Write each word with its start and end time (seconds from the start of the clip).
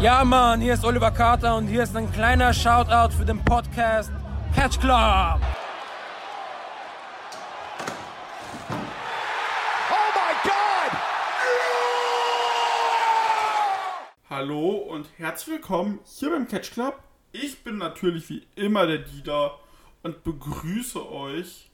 Ja, 0.00 0.24
Mann, 0.24 0.62
hier 0.62 0.72
ist 0.72 0.82
Oliver 0.82 1.10
Carter 1.10 1.56
und 1.56 1.66
hier 1.66 1.82
ist 1.82 1.94
ein 1.94 2.10
kleiner 2.10 2.54
Shoutout 2.54 3.14
für 3.14 3.26
den 3.26 3.38
Podcast 3.44 4.10
Catch 4.54 4.80
Club. 4.80 5.42
Hallo 14.30 14.70
und 14.70 15.06
herzlich 15.18 15.56
willkommen 15.56 15.98
hier 16.06 16.30
beim 16.30 16.48
Catch 16.48 16.72
Club. 16.72 16.98
Ich 17.32 17.62
bin 17.62 17.76
natürlich 17.76 18.30
wie 18.30 18.46
immer 18.56 18.86
der 18.86 19.00
Dieter 19.00 19.58
und 20.02 20.24
begrüße 20.24 21.12
euch 21.12 21.68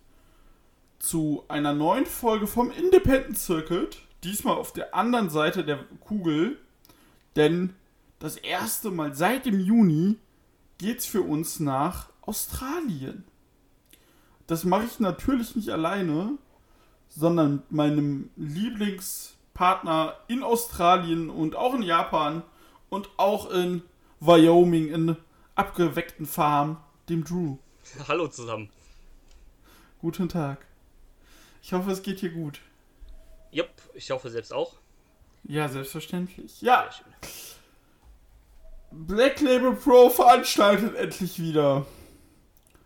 zu 0.99 1.45
einer 1.47 1.75
neuen 1.75 2.07
Folge 2.07 2.49
vom 2.49 2.73
Independent 2.73 3.39
Circuit. 3.39 3.99
Diesmal 4.25 4.57
auf 4.57 4.73
der 4.73 4.97
anderen 4.97 5.31
Seite 5.31 5.63
der 5.63 5.79
Kugel, 6.01 6.59
denn 7.37 7.77
das 8.19 8.37
erste 8.37 8.91
Mal 8.91 9.15
seit 9.15 9.47
dem 9.47 9.61
Juni 9.61 10.17
geht's 10.79 11.07
für 11.07 11.23
uns 11.23 11.61
nach 11.61 12.11
Australien. 12.23 13.25
Das 14.47 14.65
mache 14.65 14.85
ich 14.85 15.01
natürlich 15.01 15.57
nicht 15.57 15.71
alleine, 15.71 16.39
sondern 17.09 17.57
mit 17.57 17.73
meinem 17.73 18.31
Lieblingspartner 18.37 20.17
in 20.29 20.43
Australien 20.43 21.31
und 21.31 21.57
auch 21.57 21.75
in 21.75 21.83
Japan 21.83 22.43
und 22.89 23.09
auch 23.17 23.51
in 23.51 23.83
Wyoming 24.21 24.89
in 24.89 25.17
abgeweckten 25.55 26.27
Farm, 26.27 26.79
dem 27.09 27.25
Drew. 27.25 27.57
Hallo 28.09 28.29
zusammen. 28.29 28.71
Guten 30.01 30.29
Tag. 30.29 30.67
Ich 31.63 31.73
hoffe, 31.73 31.91
es 31.91 32.03
geht 32.03 32.23
dir 32.23 32.31
gut. 32.31 32.61
Jupp, 33.51 33.71
ich 33.95 34.11
hoffe 34.11 34.31
selbst 34.31 34.53
auch. 34.53 34.75
Ja, 35.45 35.69
selbstverständlich. 35.69 36.61
Ja, 36.61 36.83
Sehr 36.83 36.93
schön. 36.93 37.56
Black 38.91 39.41
Label 39.41 39.73
Pro 39.75 40.09
veranstaltet 40.11 40.95
endlich 40.97 41.39
wieder. 41.41 41.87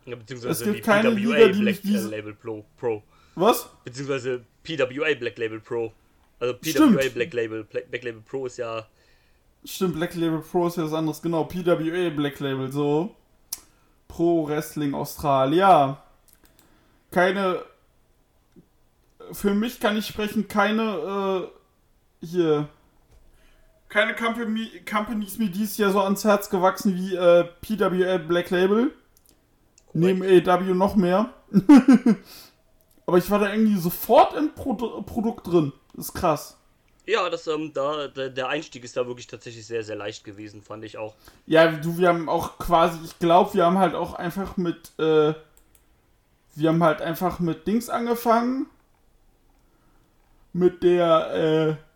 Ja, 0.05 0.15
beziehungsweise 0.15 0.51
Es 0.51 0.63
gibt 0.63 0.77
die 0.77 0.81
keine 0.81 1.11
PWA 1.11 1.15
Liga, 1.37 1.47
die 1.49 1.59
Black 1.61 1.81
diese- 1.83 2.09
Label 2.09 2.33
Pro, 2.33 2.65
Pro. 2.77 3.03
Was? 3.35 3.69
Beziehungsweise 3.83 4.43
PWA 4.63 5.13
Black 5.15 5.37
Label 5.37 5.59
Pro. 5.59 5.93
Also 6.39 6.53
PWA 6.55 6.69
Stimmt. 6.71 7.13
Black 7.13 7.33
Label. 7.33 7.63
Black, 7.63 7.89
Black 7.91 8.03
Label 8.03 8.21
Pro 8.21 8.45
ist 8.47 8.57
ja. 8.57 8.85
Stimmt, 9.63 9.95
Black 9.95 10.15
Label 10.15 10.39
Pro 10.39 10.67
ist 10.67 10.77
ja 10.77 10.83
was 10.85 10.93
anderes. 10.93 11.21
Genau, 11.21 11.43
PWA 11.45 12.09
Black 12.09 12.39
Label, 12.39 12.71
so. 12.71 13.15
Pro 14.07 14.47
Wrestling 14.47 14.93
Australia. 14.95 16.03
Keine. 17.11 17.63
Für 19.31 19.53
mich 19.53 19.79
kann 19.79 19.95
ich 19.97 20.07
sprechen, 20.07 20.47
keine, 20.47 21.47
äh, 22.21 22.25
hier. 22.25 22.67
Keine 23.91 24.15
Company, 24.15 24.69
Companies 24.89 25.37
mir 25.37 25.49
dies 25.49 25.75
Jahr 25.75 25.91
so 25.91 25.99
ans 25.99 26.23
Herz 26.23 26.49
gewachsen 26.49 26.95
wie 26.95 27.13
äh, 27.13 27.43
PWA 27.59 28.19
Black 28.19 28.49
Label. 28.49 28.93
Neben 29.91 30.23
AEW 30.23 30.73
noch 30.73 30.95
mehr. 30.95 31.33
Aber 33.05 33.17
ich 33.17 33.29
war 33.29 33.39
da 33.39 33.51
irgendwie 33.51 33.77
sofort 33.77 34.33
im 34.33 34.55
Produ 34.55 35.01
Produkt 35.01 35.47
drin. 35.47 35.73
Das 35.93 36.05
ist 36.05 36.13
krass. 36.13 36.57
Ja, 37.05 37.29
das, 37.29 37.47
ähm, 37.47 37.73
da, 37.73 38.07
der, 38.07 38.29
der 38.29 38.47
Einstieg 38.47 38.85
ist 38.85 38.95
da 38.95 39.05
wirklich 39.07 39.27
tatsächlich 39.27 39.67
sehr, 39.67 39.83
sehr 39.83 39.97
leicht 39.97 40.23
gewesen, 40.23 40.61
fand 40.61 40.85
ich 40.85 40.97
auch. 40.97 41.15
Ja, 41.45 41.69
du, 41.69 41.97
wir 41.97 42.07
haben 42.07 42.29
auch 42.29 42.59
quasi, 42.59 42.97
ich 43.03 43.19
glaube, 43.19 43.53
wir 43.55 43.65
haben 43.65 43.77
halt 43.77 43.93
auch 43.93 44.13
einfach 44.13 44.55
mit, 44.55 44.97
äh, 44.99 45.33
wir 46.55 46.69
haben 46.69 46.81
halt 46.81 47.01
einfach 47.01 47.39
mit 47.39 47.67
Dings 47.67 47.89
angefangen. 47.89 48.67
Mit 50.53 50.81
der, 50.81 51.77
äh, 51.77 51.90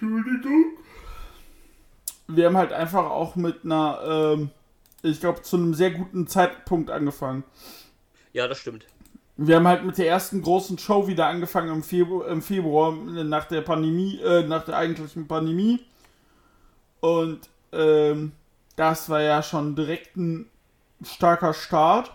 Entschuldigung. 0.00 0.64
Wir 2.28 2.46
haben 2.46 2.56
halt 2.56 2.72
einfach 2.72 3.10
auch 3.10 3.36
mit 3.36 3.64
einer, 3.64 4.00
ähm, 4.04 4.50
ich 5.02 5.20
glaube, 5.20 5.42
zu 5.42 5.56
einem 5.56 5.74
sehr 5.74 5.90
guten 5.90 6.26
Zeitpunkt 6.26 6.90
angefangen. 6.90 7.44
Ja, 8.32 8.46
das 8.48 8.58
stimmt. 8.58 8.86
Wir 9.36 9.56
haben 9.56 9.66
halt 9.66 9.84
mit 9.84 9.98
der 9.98 10.08
ersten 10.08 10.42
großen 10.42 10.78
Show 10.78 11.06
wieder 11.06 11.26
angefangen 11.26 11.70
im 11.70 11.82
Februar, 11.82 12.28
im 12.28 12.42
Februar 12.42 12.92
nach 12.92 13.46
der 13.46 13.62
Pandemie, 13.62 14.20
äh, 14.20 14.42
nach 14.46 14.64
der 14.64 14.76
eigentlichen 14.76 15.26
Pandemie. 15.26 15.80
Und 17.00 17.40
ähm, 17.72 18.32
das 18.76 19.08
war 19.08 19.22
ja 19.22 19.42
schon 19.42 19.74
direkt 19.74 20.16
ein 20.16 20.48
starker 21.02 21.54
Start. 21.54 22.12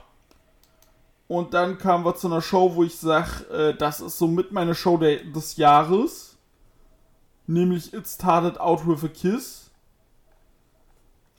Und 1.27 1.53
dann 1.53 1.77
kamen 1.77 2.05
wir 2.05 2.15
zu 2.15 2.27
einer 2.27 2.41
Show, 2.41 2.75
wo 2.75 2.83
ich 2.83 2.97
sag, 2.97 3.49
äh, 3.51 3.73
das 3.73 3.99
ist 3.99 4.17
somit 4.17 4.51
meine 4.51 4.75
Show 4.75 4.97
der, 4.97 5.23
des 5.23 5.57
Jahres. 5.57 6.24
Nämlich 7.47 7.93
It 7.93 8.07
Started 8.07 8.59
Out 8.59 8.87
with 8.87 9.03
a 9.03 9.07
Kiss. 9.07 9.71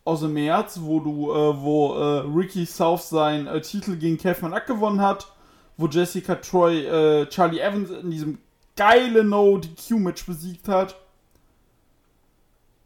Aus 0.04 0.20
dem 0.20 0.34
März, 0.34 0.78
wo 0.82 1.00
du, 1.00 1.32
äh, 1.32 1.62
wo 1.62 1.94
äh, 1.94 2.18
Ricky 2.20 2.64
South 2.64 3.02
seinen 3.02 3.48
äh, 3.48 3.60
Titel 3.60 3.96
gegen 3.96 4.18
Kevin 4.18 4.54
Ack 4.54 4.66
gewonnen 4.66 5.00
hat 5.00 5.32
wo 5.76 5.86
Jessica 5.86 6.36
Troy 6.36 6.86
äh, 6.86 7.26
Charlie 7.28 7.60
Evans 7.60 7.90
in 7.90 8.10
diesem 8.10 8.38
geilen 8.76 9.28
No-DQ-Match 9.28 10.26
besiegt 10.26 10.68
hat. 10.68 10.96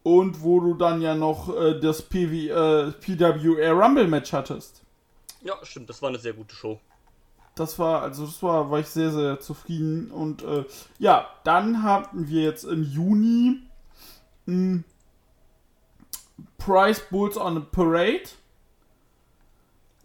Und 0.03 0.41
wo 0.41 0.59
du 0.59 0.73
dann 0.73 1.01
ja 1.01 1.13
noch 1.13 1.55
äh, 1.55 1.79
das 1.79 2.01
PW, 2.01 2.49
äh, 2.49 2.91
PWR 2.91 3.73
Rumble-Match 3.73 4.33
hattest. 4.33 4.81
Ja, 5.43 5.53
stimmt, 5.63 5.89
das 5.89 6.01
war 6.01 6.09
eine 6.09 6.17
sehr 6.17 6.33
gute 6.33 6.55
Show. 6.55 6.79
Das 7.61 7.77
war, 7.77 8.01
also 8.01 8.25
das 8.25 8.41
war, 8.41 8.71
war 8.71 8.79
ich 8.79 8.87
sehr, 8.87 9.11
sehr 9.11 9.39
zufrieden. 9.39 10.09
Und 10.09 10.41
äh, 10.41 10.65
ja, 10.97 11.29
dann 11.43 11.83
hatten 11.83 12.27
wir 12.27 12.41
jetzt 12.41 12.63
im 12.63 12.81
Juni 12.81 13.61
mh, 14.47 14.81
Price 16.57 17.01
Bulls 17.11 17.37
on 17.37 17.57
a 17.57 17.59
Parade. 17.59 18.29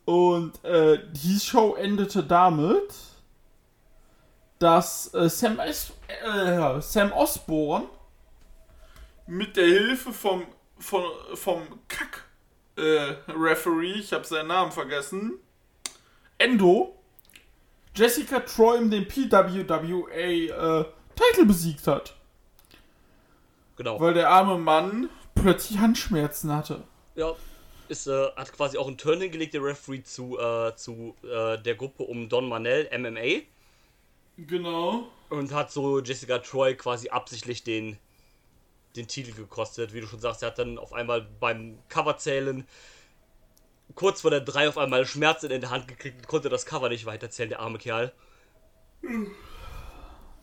Und 0.05 0.63
äh, 0.65 1.03
die 1.13 1.41
Show 1.41 1.77
endete 1.77 2.23
damit, 2.23 2.95
dass 4.59 5.15
äh, 5.15 5.31
Sam, 5.31 5.59
es 5.61 5.93
äh, 6.25 6.83
Sam 6.83 7.11
Osborne 7.13 7.87
mit 9.27 9.57
der 9.57 9.67
Hilfe 9.67 10.13
vom, 10.13 10.43
vom, 10.79 11.05
vom 11.33 11.63
Kack-Referee, 11.89 13.95
ich 13.95 14.13
habe 14.13 14.25
seinen 14.25 14.49
Namen 14.49 14.73
vergessen, 14.73 15.39
Endo, 16.37 16.97
Jessica 17.97 18.41
Troy 18.41 18.79
in 18.79 18.91
den 18.91 19.09
PWWA 19.09 20.11
äh, 20.11 20.85
Titel 21.15 21.47
besiegt 21.47 21.87
hat. 21.87 22.15
Genau. 23.77 24.01
Weil 24.01 24.15
der 24.15 24.31
arme 24.31 24.59
Mann 24.59 25.09
plötzlich 25.35 25.79
Handschmerzen 25.79 26.55
hatte. 26.55 26.83
Ja, 27.15 27.35
ist, 27.89 28.07
äh, 28.07 28.29
hat 28.37 28.53
quasi 28.53 28.79
auch 28.79 28.89
ein 28.89 28.99
Turn 28.99 29.21
hingelegt, 29.21 29.55
der 29.55 29.63
Referee, 29.63 30.03
zu, 30.03 30.39
äh, 30.39 30.75
zu 30.77 31.15
äh, 31.23 31.59
der 31.59 31.75
Gruppe 31.75 32.03
um 32.03 32.29
Don 32.29 32.49
Manel, 32.49 32.89
MMA. 32.97 33.43
Genau. 34.39 35.09
Und 35.31 35.53
hat 35.53 35.73
so 35.73 36.01
Jessica 36.01 36.39
Troy 36.39 36.75
quasi 36.75 37.09
absichtlich 37.09 37.65
den, 37.65 37.99
den 38.97 39.09
Titel 39.09 39.33
gekostet. 39.33 39.95
Wie 39.95 40.01
du 40.01 40.07
schon 40.07 40.21
sagst, 40.21 40.43
er 40.43 40.49
hat 40.49 40.59
dann 40.59 40.79
auf 40.79 40.93
einmal 40.93 41.27
beim 41.41 41.79
Coverzählen 41.89 42.67
kurz 43.97 44.21
vor 44.21 44.31
der 44.31 44.43
3 44.43 44.69
auf 44.69 44.79
einmal 44.79 45.05
Schmerzen 45.05 45.51
in 45.51 45.61
der 45.61 45.71
Hand 45.71 45.89
gekriegt 45.89 46.19
und 46.19 46.29
konnte 46.29 46.49
das 46.49 46.67
Cover 46.67 46.89
nicht 46.89 47.07
weiterzählen, 47.07 47.49
der 47.49 47.61
arme 47.61 47.79
Kerl. 47.79 48.13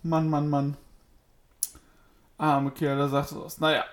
Mann, 0.02 0.30
Mann, 0.30 0.50
Mann. 0.50 0.78
Arme 2.38 2.72
Kerl, 2.72 2.98
da 2.98 3.08
sagst 3.08 3.32
du 3.32 3.40
das. 3.40 3.60
Naja. 3.60 3.86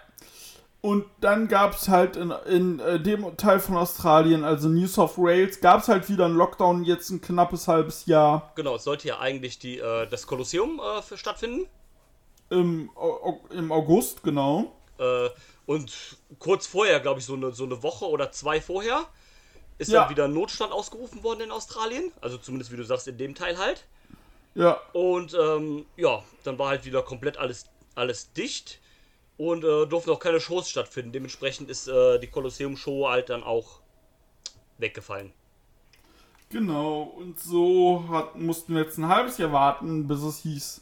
Und 0.81 1.04
dann 1.20 1.47
gab 1.47 1.75
es 1.75 1.88
halt 1.88 2.16
in, 2.16 2.31
in 2.31 2.81
äh, 2.81 2.99
dem 2.99 3.37
Teil 3.37 3.60
von 3.60 3.76
Australien, 3.76 4.44
also 4.44 4.69
New 4.69 4.87
South 4.87 5.19
Wales, 5.19 5.60
gab 5.60 5.82
es 5.82 5.88
halt 5.88 6.09
wieder 6.09 6.25
einen 6.25 6.37
Lockdown, 6.37 6.84
jetzt 6.84 7.10
ein 7.10 7.20
knappes 7.20 7.69
halbes 7.69 8.06
Jahr. 8.06 8.50
Genau, 8.56 8.76
es 8.76 8.84
sollte 8.84 9.06
ja 9.06 9.19
eigentlich 9.19 9.59
die, 9.59 9.78
äh, 9.78 10.09
das 10.09 10.26
Kolosseum 10.26 10.81
äh, 10.81 11.16
stattfinden. 11.19 11.66
Im, 12.49 12.91
im 13.50 13.70
August, 13.70 14.22
genau. 14.22 14.75
Äh, 14.99 15.29
und 15.67 16.17
kurz 16.38 16.67
vorher, 16.67 16.99
glaube 16.99 17.20
ich, 17.20 17.26
so 17.26 17.34
eine, 17.34 17.52
so 17.52 17.64
eine 17.64 17.82
Woche 17.82 18.08
oder 18.08 18.32
zwei 18.32 18.61
vorher, 18.61 19.06
ist 19.81 19.88
Ja. 19.91 20.03
dann 20.03 20.11
wieder 20.11 20.29
Notstand 20.29 20.73
ausgerufen 20.73 21.23
worden 21.25 21.41
in 21.43 21.50
Australien. 21.50 22.12
Also 22.21 22.38
zumindest, 22.38 22.71
wie 22.73 22.77
du 22.77 22.85
sagst, 22.85 23.09
in 23.09 23.19
dem 23.19 23.35
Teil 23.35 23.59
halt. 23.59 23.87
Ja, 24.55 24.81
Und 24.93 25.35
ähm, 25.35 25.87
ja, 25.97 26.23
dann 26.44 26.59
war 26.59 26.69
halt 26.69 26.85
wieder 26.85 27.03
komplett 27.03 27.37
alles, 27.38 27.67
alles 27.94 28.32
dicht 28.32 28.81
und 29.37 29.65
äh, 29.65 29.87
durften 29.87 30.11
auch 30.11 30.19
keine 30.19 30.41
Shows 30.41 30.69
stattfinden. 30.69 31.12
Dementsprechend 31.12 31.71
ist 31.71 31.88
äh, 31.88 32.19
die 32.19 32.27
Kolosseum-Show 32.27 33.09
halt 33.09 33.31
dann 33.31 33.43
auch 33.44 33.81
weggefallen. 34.79 35.32
genau. 36.50 37.03
Und 37.03 37.38
so 37.41 38.05
hat, 38.09 38.37
mussten 38.37 38.75
wir 38.75 38.82
jetzt 38.82 38.99
ein 38.99 39.09
halbes 39.09 39.38
Jahr 39.38 39.53
warten, 39.53 40.06
bis 40.09 40.23
es 40.23 40.38
hieß 40.38 40.81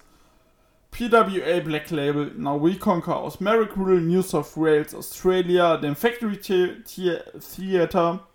PWA 0.90 1.60
Black 1.60 1.90
Label 1.90 2.32
Now 2.36 2.62
We 2.64 2.78
Conquer 2.78 3.16
aus 3.18 3.40
Marrickville, 3.40 4.00
New 4.00 4.22
South 4.22 4.56
Wales, 4.56 4.94
Australia, 4.94 5.76
dem 5.76 5.94
Factory 5.94 6.38
The 6.42 6.80
The 6.86 7.18
Theater. 7.56 8.26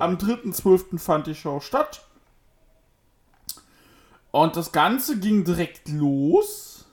Am 0.00 0.16
3.12. 0.16 0.98
fand 0.98 1.26
die 1.26 1.34
Show 1.34 1.60
statt. 1.60 2.02
Und 4.30 4.56
das 4.56 4.72
Ganze 4.72 5.18
ging 5.18 5.44
direkt 5.44 5.88
los 5.88 6.86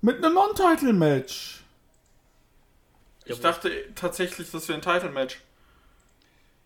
mit 0.00 0.24
einem 0.24 0.34
Non-Title-Match. 0.34 1.62
Ich 3.24 3.40
dachte 3.40 3.70
tatsächlich, 3.94 4.50
das 4.50 4.68
wäre 4.68 4.78
ein 4.78 4.82
Title-Match. 4.82 5.40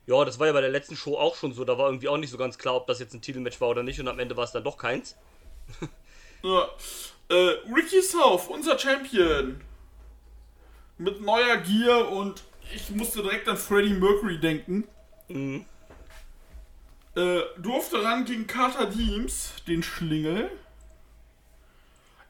Ja, 0.07 0.25
das 0.25 0.39
war 0.39 0.47
ja 0.47 0.53
bei 0.53 0.61
der 0.61 0.71
letzten 0.71 0.97
Show 0.97 1.17
auch 1.17 1.35
schon 1.35 1.53
so. 1.53 1.65
Da 1.65 1.77
war 1.79 1.87
irgendwie 1.87 2.09
auch 2.09 2.17
nicht 2.17 2.31
so 2.31 2.39
ganz 2.39 2.59
klar, 2.59 2.77
ob 2.77 2.87
das 2.87 3.01
jetzt 3.01 3.13
ein 3.15 3.21
Titelmatch 3.21 3.61
war 3.61 3.69
oder 3.69 3.83
nicht. 3.83 3.99
Und 4.01 4.09
am 4.09 4.19
Ende 4.19 4.37
war 4.37 4.45
es 4.45 4.53
dann 4.53 4.65
doch 4.65 4.79
keins. 4.79 5.17
Ja. 6.43 6.69
Äh, 7.29 7.57
Ricky 7.75 8.01
South, 8.03 8.47
unser 8.49 8.79
Champion. 8.79 9.61
Mit 10.99 11.21
neuer 11.21 11.57
Gear 11.57 12.09
und 12.09 12.45
ich 12.73 12.91
musste 12.91 13.23
direkt 13.23 13.49
an 13.49 13.57
Freddie 13.57 13.95
Mercury 13.95 14.39
denken. 14.39 14.85
Mhm. 15.29 15.65
Äh, 17.15 17.41
durfte 17.59 18.03
ran 18.03 18.25
gegen 18.25 18.47
Carter 18.47 18.87
Deems, 18.87 19.55
den 19.67 19.83
Schlingel. 19.83 20.51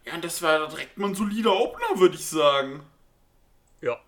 Ja, 0.05 0.15
und 0.15 0.25
das 0.25 0.41
war 0.43 0.69
direkt 0.69 0.97
mal 0.97 1.09
ein 1.09 1.15
solider 1.15 1.53
Opener, 1.53 1.99
würde 1.99 2.15
ich 2.15 2.25
sagen. 2.25 2.85
Ja. 3.81 3.99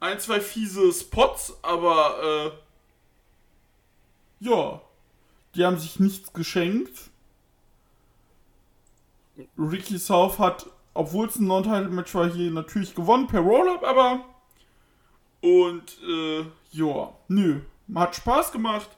Ein, 0.00 0.20
zwei 0.20 0.40
fiese 0.40 0.92
Spots, 0.92 1.56
aber 1.62 2.52
äh, 2.52 4.44
ja, 4.44 4.82
die 5.54 5.64
haben 5.64 5.78
sich 5.78 5.98
nichts 5.98 6.32
geschenkt. 6.34 7.10
Ricky 9.58 9.98
South 9.98 10.38
hat, 10.38 10.66
obwohl 10.92 11.26
es 11.26 11.36
ein 11.36 11.46
Non-Title-Match 11.46 12.14
war, 12.14 12.30
hier 12.30 12.50
natürlich 12.50 12.94
gewonnen 12.94 13.26
per 13.26 13.40
Roll-Up, 13.40 13.82
aber 13.82 14.24
und 15.44 15.98
äh, 16.02 16.46
ja, 16.70 17.12
nö, 17.28 17.60
hat 17.94 18.16
Spaß 18.16 18.50
gemacht. 18.50 18.88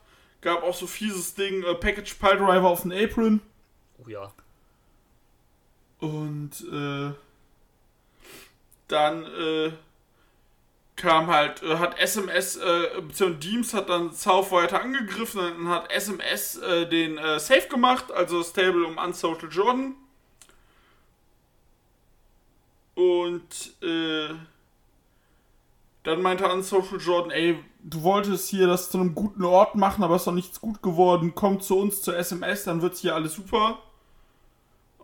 Gab 0.42 0.62
auch 0.62 0.74
so 0.74 0.86
fieses 0.86 1.34
Ding, 1.34 1.64
äh, 1.64 1.74
Package 1.74 2.14
Pile 2.14 2.36
Driver 2.36 2.68
auf 2.68 2.82
den 2.82 2.92
Apron. 2.92 3.40
Oh 3.98 4.08
ja. 4.08 4.32
Und 5.98 6.52
äh, 6.72 7.10
dann 8.86 9.24
äh, 9.24 9.72
kam 10.94 11.26
halt, 11.26 11.64
äh, 11.64 11.78
hat 11.78 11.98
SMS, 11.98 12.54
äh, 12.58 13.00
beziehungsweise 13.00 13.50
Deems 13.50 13.74
hat 13.74 13.88
dann 13.88 14.12
South 14.12 14.52
weiter 14.52 14.80
angegriffen, 14.80 15.40
dann 15.40 15.68
hat 15.68 15.90
SMS 15.90 16.58
äh, 16.58 16.88
den 16.88 17.18
äh, 17.18 17.40
Safe 17.40 17.66
gemacht, 17.66 18.12
also 18.12 18.38
das 18.38 18.52
Table 18.52 18.84
um 18.84 18.98
Unsocial 18.98 19.50
Jordan. 19.50 19.96
Und 22.94 23.82
äh, 23.82 24.28
dann 26.06 26.22
meinte 26.22 26.48
Unsocial 26.50 27.00
Jordan, 27.00 27.30
ey, 27.32 27.58
du 27.82 28.02
wolltest 28.02 28.48
hier 28.48 28.66
das 28.66 28.90
zu 28.90 28.98
einem 28.98 29.14
guten 29.14 29.44
Ort 29.44 29.74
machen, 29.74 30.02
aber 30.04 30.16
ist 30.16 30.26
doch 30.26 30.32
nichts 30.32 30.60
gut 30.60 30.80
geworden. 30.82 31.32
Komm 31.34 31.60
zu 31.60 31.78
uns 31.78 32.00
zur 32.02 32.16
SMS, 32.16 32.64
dann 32.64 32.80
wird's 32.80 33.00
hier 33.00 33.14
alles 33.14 33.34
super. 33.34 33.78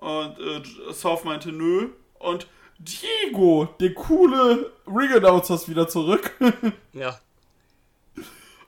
Und 0.00 0.38
äh, 0.38 0.92
South 0.92 1.24
meinte 1.24 1.52
nö. 1.52 1.90
Und 2.18 2.46
Diego, 2.78 3.68
der 3.80 3.94
coole 3.94 4.72
Ring 4.86 5.12
Announcer 5.12 5.54
ist 5.54 5.68
wieder 5.68 5.88
zurück. 5.88 6.30
Ja. 6.92 7.18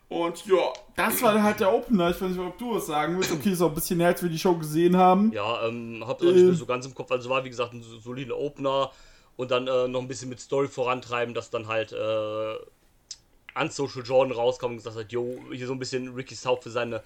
Und 0.08 0.46
ja, 0.46 0.72
das 0.96 1.20
war 1.22 1.42
halt 1.42 1.60
der 1.60 1.72
Opener. 1.74 2.10
Ich 2.10 2.20
weiß 2.20 2.30
nicht, 2.30 2.38
ob 2.38 2.56
du 2.58 2.74
was 2.76 2.86
sagen 2.86 3.16
willst. 3.16 3.32
Okay, 3.32 3.50
ist 3.50 3.60
auch 3.62 3.68
ein 3.70 3.74
bisschen 3.74 3.98
her, 3.98 4.08
als 4.10 4.22
wir 4.22 4.28
die 4.30 4.38
Show 4.38 4.54
gesehen 4.54 4.96
haben. 4.96 5.32
Ja, 5.32 5.66
ähm, 5.66 6.04
hab 6.06 6.18
auch 6.20 6.24
nicht 6.24 6.34
mehr 6.36 6.44
Ähm. 6.44 6.54
so 6.54 6.66
ganz 6.66 6.86
im 6.86 6.94
Kopf. 6.94 7.10
Also 7.10 7.28
war, 7.30 7.42
wie 7.44 7.48
gesagt, 7.50 7.72
ein 7.72 7.82
so- 7.82 7.98
solider 7.98 8.38
Opener 8.38 8.90
und 9.36 9.50
dann 9.50 9.66
äh, 9.66 9.88
noch 9.88 10.00
ein 10.00 10.08
bisschen 10.08 10.28
mit 10.28 10.40
Story 10.40 10.68
vorantreiben, 10.68 11.34
dass 11.34 11.50
dann 11.50 11.66
halt 11.66 11.92
äh, 11.92 12.54
Unsocial 13.60 14.04
Jordan 14.04 14.32
rauskam 14.32 14.66
und 14.66 14.76
gesagt 14.78 14.96
hat, 14.96 15.12
yo, 15.12 15.38
hier 15.52 15.66
so 15.66 15.72
ein 15.72 15.78
bisschen 15.78 16.14
Ricky 16.14 16.34
South 16.34 16.62
für 16.62 16.70
seine 16.70 17.02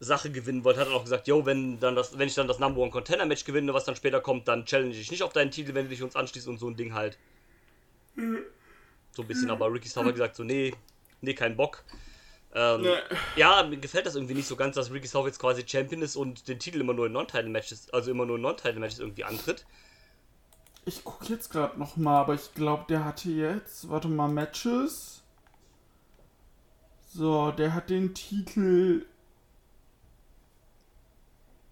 Sache 0.00 0.30
gewinnen 0.30 0.64
wollte, 0.64 0.80
hat 0.80 0.88
er 0.88 0.94
auch 0.94 1.02
gesagt, 1.04 1.26
yo, 1.26 1.44
wenn 1.46 1.80
dann 1.80 1.96
das, 1.96 2.16
wenn 2.18 2.28
ich 2.28 2.34
dann 2.34 2.46
das 2.46 2.58
Number 2.58 2.80
One 2.80 2.90
Contender 2.90 3.26
Match 3.26 3.44
gewinne, 3.44 3.74
was 3.74 3.84
dann 3.84 3.96
später 3.96 4.20
kommt, 4.20 4.46
dann 4.46 4.64
challenge 4.64 4.94
ich 4.94 5.10
nicht 5.10 5.22
auf 5.22 5.32
deinen 5.32 5.50
Titel, 5.50 5.74
wenn 5.74 5.84
du 5.84 5.90
dich 5.90 6.02
uns 6.02 6.14
anschließt 6.14 6.46
und 6.48 6.58
so 6.58 6.68
ein 6.68 6.76
Ding 6.76 6.94
halt. 6.94 7.18
So 9.12 9.22
ein 9.22 9.28
bisschen, 9.28 9.50
aber 9.50 9.72
Ricky 9.72 9.88
South 9.88 10.04
hat 10.06 10.12
gesagt, 10.12 10.36
so, 10.36 10.44
nee, 10.44 10.74
nee, 11.20 11.34
kein 11.34 11.56
Bock. 11.56 11.84
Ähm, 12.54 12.82
Ne. 12.82 13.02
ja, 13.36 13.62
mir 13.64 13.76
gefällt 13.78 14.06
das 14.06 14.14
irgendwie 14.14 14.34
nicht 14.34 14.46
so 14.46 14.56
ganz, 14.56 14.76
dass 14.76 14.92
Ricky 14.92 15.06
South 15.08 15.26
jetzt 15.26 15.38
quasi 15.38 15.64
Champion 15.66 16.02
ist 16.02 16.16
und 16.16 16.48
den 16.48 16.58
Titel 16.58 16.80
immer 16.80 16.94
nur 16.94 17.06
in 17.06 17.12
Non-Title-Matches, 17.12 17.90
also 17.92 18.10
immer 18.10 18.24
nur 18.26 18.36
in 18.36 18.42
Non-Title-Matches 18.42 19.00
irgendwie 19.00 19.24
antritt. 19.24 19.66
Ich 20.88 21.04
gucke 21.04 21.26
jetzt 21.26 21.50
gerade 21.50 21.78
noch 21.78 21.98
mal, 21.98 22.18
aber 22.18 22.32
ich 22.32 22.54
glaube, 22.54 22.86
der 22.88 23.04
hatte 23.04 23.30
jetzt, 23.30 23.90
warte 23.90 24.08
mal, 24.08 24.26
Matches. 24.26 25.22
So, 27.12 27.50
der 27.50 27.74
hat 27.74 27.90
den 27.90 28.14
Titel 28.14 29.04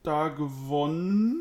da 0.03 0.29
gewonnen. 0.29 1.41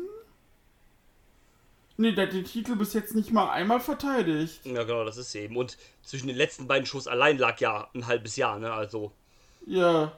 Nee, 1.98 2.12
der 2.12 2.28
hat 2.28 2.32
den 2.32 2.46
Titel 2.46 2.76
bis 2.76 2.94
jetzt 2.94 3.14
nicht 3.14 3.30
mal 3.30 3.50
einmal 3.50 3.80
verteidigt. 3.80 4.64
Ja, 4.64 4.84
genau, 4.84 5.04
das 5.04 5.18
ist 5.18 5.34
eben. 5.34 5.58
Und 5.58 5.76
zwischen 6.02 6.28
den 6.28 6.36
letzten 6.36 6.66
beiden 6.66 6.86
Shows 6.86 7.06
allein 7.06 7.36
lag 7.36 7.60
ja 7.60 7.90
ein 7.94 8.06
halbes 8.06 8.36
Jahr, 8.36 8.58
ne? 8.58 8.72
Also, 8.72 9.12
Ja. 9.66 10.12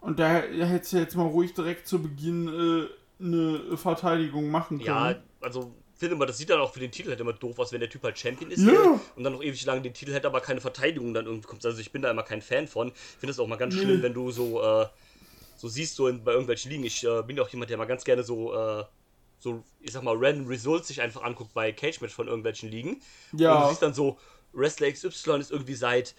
Und 0.00 0.20
da, 0.20 0.28
hättest 0.28 0.92
du 0.92 0.98
jetzt 0.98 1.16
mal 1.16 1.26
ruhig 1.26 1.52
direkt 1.52 1.88
zu 1.88 2.00
Beginn 2.00 2.46
äh, 2.46 2.86
eine 3.20 3.76
Verteidigung 3.76 4.50
machen 4.52 4.78
können. 4.78 4.86
ja, 4.86 5.16
also, 5.40 5.74
finde 5.96 6.16
mal, 6.16 6.26
das 6.26 6.38
sieht 6.38 6.50
dann 6.50 6.60
auch 6.60 6.72
für 6.72 6.80
den 6.80 6.92
Titel 6.92 7.10
halt 7.10 7.20
immer 7.20 7.32
doof 7.32 7.58
aus, 7.58 7.72
wenn 7.72 7.80
der 7.80 7.88
Typ 7.90 8.02
halt 8.04 8.18
Champion 8.18 8.50
ist 8.50 8.64
Ja. 8.66 8.72
hier 8.72 9.00
und 9.16 9.24
dann 9.24 9.32
noch 9.32 9.42
ewig 9.42 9.64
lang 9.64 9.82
den 9.82 9.94
Titel 9.94 10.12
hätte, 10.12 10.26
aber 10.26 10.40
keine 10.40 10.60
Verteidigung 10.60 11.14
dann 11.14 11.26
irgendwie 11.26 11.46
kommt. 11.46 11.64
Also, 11.64 11.80
ich 11.80 11.92
bin 11.92 12.02
da 12.02 12.10
immer 12.10 12.22
kein 12.22 12.42
Fan 12.42 12.66
von. 12.68 12.88
Ich 12.88 12.94
finde 13.18 13.30
es 13.32 13.38
auch 13.38 13.46
mal 13.46 13.56
ganz 13.56 13.74
Nee. 13.74 13.80
schlimm, 13.80 14.02
wenn 14.02 14.14
du 14.14 14.30
so, 14.30 14.62
äh, 14.62 14.86
so 15.56 15.68
siehst, 15.68 15.96
so 15.96 16.08
in, 16.08 16.22
bei 16.24 16.32
irgendwelchen 16.32 16.70
Ligen. 16.70 16.84
Ich 16.84 17.04
äh, 17.04 17.22
bin 17.22 17.36
ja 17.36 17.42
auch 17.42 17.48
jemand, 17.48 17.70
der 17.70 17.78
mal 17.78 17.86
ganz 17.86 18.04
gerne 18.04 18.22
so, 18.22 18.54
äh, 18.54 18.84
so, 19.38 19.64
ich 19.80 19.92
sag 19.92 20.02
mal, 20.02 20.14
random 20.16 20.46
Results 20.46 20.88
sich 20.88 21.00
einfach 21.00 21.22
anguckt 21.22 21.54
bei 21.54 21.72
Cage 21.72 22.00
Match 22.00 22.14
von 22.14 22.26
irgendwelchen 22.28 22.70
Ligen. 22.70 22.94
Und 22.94 23.02
du 23.32 23.42
Ja. 23.44 23.68
siehst 23.68 23.82
dann 23.82 23.94
so, 23.94 24.18
Wrestler 24.52 24.90
XY 24.90 25.38
ist 25.40 25.50
irgendwie 25.50 25.74
seit, 25.74 26.14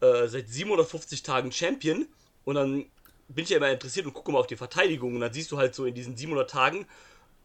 äh, 0.00 0.26
seit 0.28 0.48
750 0.48 1.22
Tagen 1.22 1.52
Champion 1.52 2.06
und 2.44 2.54
dann 2.54 2.90
bin 3.28 3.44
ich 3.44 3.50
ja 3.50 3.58
immer 3.58 3.70
interessiert 3.70 4.06
und 4.06 4.12
gucke 4.14 4.32
mal 4.32 4.38
auf 4.38 4.46
die 4.46 4.56
Verteidigung 4.56 5.14
und 5.14 5.20
dann 5.20 5.32
siehst 5.32 5.52
du 5.52 5.58
halt 5.58 5.74
so 5.74 5.84
in 5.84 5.94
diesen 5.94 6.16
700 6.16 6.50
Tagen 6.50 6.86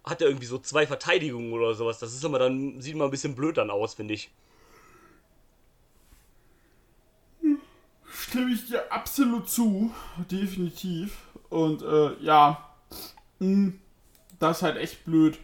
hat 0.05 0.21
er 0.21 0.27
irgendwie 0.27 0.45
so 0.45 0.57
zwei 0.59 0.85
Verteidigungen 0.87 1.53
oder 1.53 1.73
sowas. 1.73 1.99
Das 1.99 2.13
ist 2.13 2.23
immer 2.23 2.39
dann, 2.39 2.79
sieht 2.81 2.93
immer 2.93 3.05
ein 3.05 3.11
bisschen 3.11 3.35
blöd 3.35 3.57
dann 3.57 3.69
aus, 3.71 3.93
finde 3.95 4.13
ich. 4.13 4.29
Stimme 8.11 8.53
ich 8.53 8.67
dir 8.67 8.91
absolut 8.91 9.49
zu, 9.49 9.93
definitiv. 10.31 11.17
Und 11.49 11.81
äh, 11.83 12.13
ja, 12.21 12.69
mh, 13.39 13.73
das 14.39 14.57
ist 14.57 14.63
halt 14.63 14.77
echt 14.77 15.05
blöd. 15.05 15.37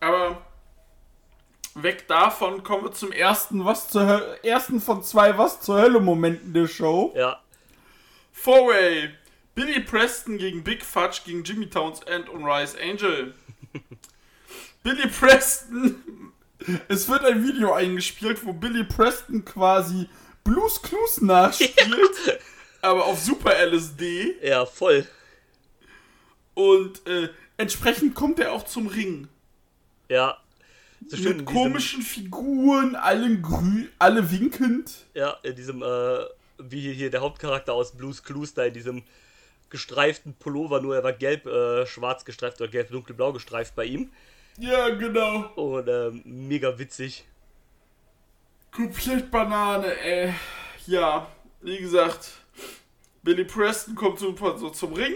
Aber 0.00 0.42
weg 1.74 2.06
davon 2.08 2.62
kommen 2.62 2.84
wir 2.84 2.92
zum 2.92 3.12
ersten 3.12 3.64
was 3.64 3.88
zur 3.88 4.02
Hö- 4.02 4.44
ersten 4.44 4.80
von 4.80 5.02
zwei 5.02 5.36
was 5.38 5.60
zur 5.60 5.80
Hölle 5.80 6.00
Momenten 6.00 6.52
der 6.52 6.66
Show. 6.68 7.12
Ja, 7.16 7.40
Four-Way. 8.32 9.10
Billy 9.54 9.80
Preston 9.80 10.38
gegen 10.38 10.62
Big 10.62 10.84
Fudge 10.84 11.22
gegen 11.24 11.42
Jimmy 11.42 11.68
Townsend 11.68 12.28
und 12.28 12.44
Rise 12.44 12.78
Angel. 12.80 13.34
Billy 14.82 15.08
Preston. 15.08 16.32
Es 16.88 17.08
wird 17.08 17.24
ein 17.24 17.46
Video 17.46 17.72
eingespielt, 17.72 18.44
wo 18.44 18.52
Billy 18.52 18.84
Preston 18.84 19.44
quasi 19.44 20.08
Blues 20.44 20.80
Clues 20.82 21.20
nachspielt, 21.20 22.40
aber 22.82 23.04
auf 23.04 23.20
Super 23.20 23.54
LSD. 23.66 24.36
ja, 24.42 24.66
voll. 24.66 25.06
Und 26.54 27.06
äh, 27.06 27.28
entsprechend 27.56 28.14
kommt 28.14 28.40
er 28.40 28.52
auch 28.52 28.64
zum 28.64 28.88
Ring. 28.88 29.28
Ja. 30.08 30.38
So 31.06 31.16
schön 31.16 31.36
Mit 31.38 31.48
diesem, 31.48 31.62
komischen 31.62 32.02
Figuren, 32.02 32.96
allen 32.96 33.42
grü 33.42 33.86
alle 33.98 34.30
winkend. 34.32 35.06
ja, 35.14 35.36
in 35.42 35.54
diesem, 35.54 35.82
äh, 35.82 36.24
wie 36.58 36.92
hier 36.92 37.10
der 37.10 37.20
Hauptcharakter 37.20 37.72
aus 37.72 37.96
Blues 37.96 38.24
Clues 38.24 38.54
da 38.54 38.64
in 38.64 38.74
diesem 38.74 39.02
gestreiften 39.70 40.34
Pullover, 40.34 40.80
nur 40.80 40.96
er 40.96 41.04
war 41.04 41.12
gelb, 41.12 41.46
äh, 41.46 41.86
schwarz 41.86 42.24
gestreift 42.24 42.60
oder 42.60 42.70
gelb, 42.70 42.90
dunkelblau 42.90 43.32
gestreift 43.32 43.74
bei 43.74 43.84
ihm. 43.84 44.10
Ja, 44.58 44.88
genau. 44.88 45.50
Und 45.54 45.88
ähm, 45.88 46.22
mega 46.24 46.78
witzig. 46.78 47.24
Komplett 48.72 49.30
Banane, 49.30 49.98
ey. 50.00 50.34
Ja, 50.86 51.28
wie 51.60 51.78
gesagt, 51.78 52.32
Billy 53.22 53.44
Preston 53.44 53.94
kommt 53.94 54.18
super 54.18 54.58
so 54.58 54.70
zum 54.70 54.94
Ring. 54.94 55.14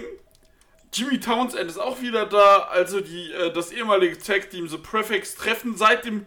Jimmy 0.92 1.18
Townsend 1.18 1.70
ist 1.70 1.78
auch 1.78 2.00
wieder 2.00 2.26
da. 2.26 2.68
Also 2.70 3.00
die, 3.00 3.32
äh, 3.32 3.52
das 3.52 3.72
ehemalige 3.72 4.18
Tag 4.18 4.50
Team 4.50 4.68
The 4.68 4.78
Prefix 4.78 5.34
treffen 5.34 5.76
seit 5.76 6.04
dem 6.04 6.26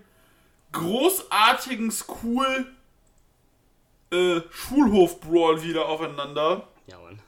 großartigen 0.71 1.91
School 1.91 2.65
äh, 4.11 4.41
Schulhof 4.49 5.19
Brawl 5.21 5.61
wieder 5.63 5.85
aufeinander. 5.85 6.67
Ja, 6.87 6.99
Mann. 6.99 7.19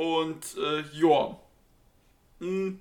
Und 0.00 0.56
äh, 0.56 0.82
ja. 0.94 1.36
Hm. 2.38 2.80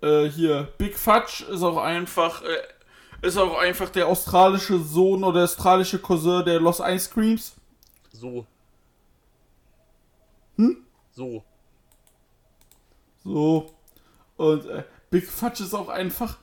Äh, 0.00 0.26
hier, 0.26 0.72
Big 0.78 0.96
Fudge 0.96 1.44
ist 1.50 1.64
auch 1.64 1.78
einfach, 1.78 2.42
äh, 2.42 3.26
ist 3.26 3.36
auch 3.36 3.58
einfach 3.58 3.90
der 3.90 4.06
australische 4.06 4.78
Sohn 4.78 5.24
oder 5.24 5.42
australische 5.42 5.98
Cousin 5.98 6.44
der 6.44 6.60
Los 6.60 6.78
Ice 6.78 7.10
Creams. 7.12 7.56
So. 8.12 8.46
Hm? 10.54 10.86
So. 11.10 11.42
So. 13.24 13.74
Und 14.36 14.66
äh, 14.66 14.84
Big 15.10 15.26
Fudge 15.26 15.64
ist 15.64 15.74
auch 15.74 15.88
einfach. 15.88 16.38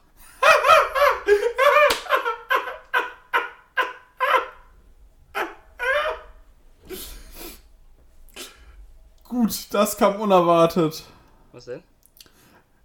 Gut, 9.45 9.67
das 9.69 9.95
kam 9.95 10.19
unerwartet. 10.19 11.03
Was 11.51 11.65
denn? 11.65 11.83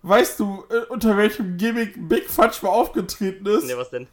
Weißt 0.03 0.39
du, 0.39 0.67
äh, 0.69 0.85
unter 0.91 1.17
welchem 1.17 1.57
Gimmick 1.57 2.07
Big 2.07 2.29
Fudge 2.29 2.59
mal 2.61 2.69
aufgetreten 2.69 3.47
ist? 3.47 3.65
Ne, 3.65 3.79
was 3.79 3.89
denn? 3.89 4.07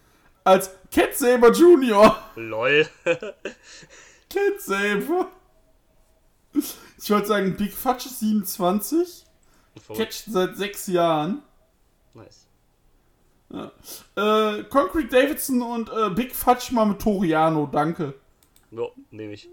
Als 0.46 0.72
Cat 0.90 1.14
Saber 1.14 1.52
Jr. 1.52 2.18
LOL. 2.36 2.88
Cat 3.04 4.60
Saber. 4.60 5.30
Ich 6.54 7.12
wollte 7.12 7.28
sagen, 7.28 7.58
Big 7.58 7.74
Fudge 7.74 8.06
ist 8.06 8.22
27, 8.22 9.26
catcht 9.94 10.24
seit 10.30 10.56
sechs 10.56 10.88
Jahren. 10.88 11.42
Nice. 12.14 12.48
Ja. 13.50 13.72
Äh, 14.56 14.64
Concrete 14.64 15.10
Davidson 15.10 15.62
und 15.62 15.90
äh, 15.90 16.12
Big 16.12 16.34
Fudge 16.34 16.70
mal 16.72 16.86
mit 16.86 17.02
Toriano, 17.02 17.68
danke. 17.70 18.14
Ja, 18.72 18.86
nehme 19.12 19.34
ich. 19.34 19.50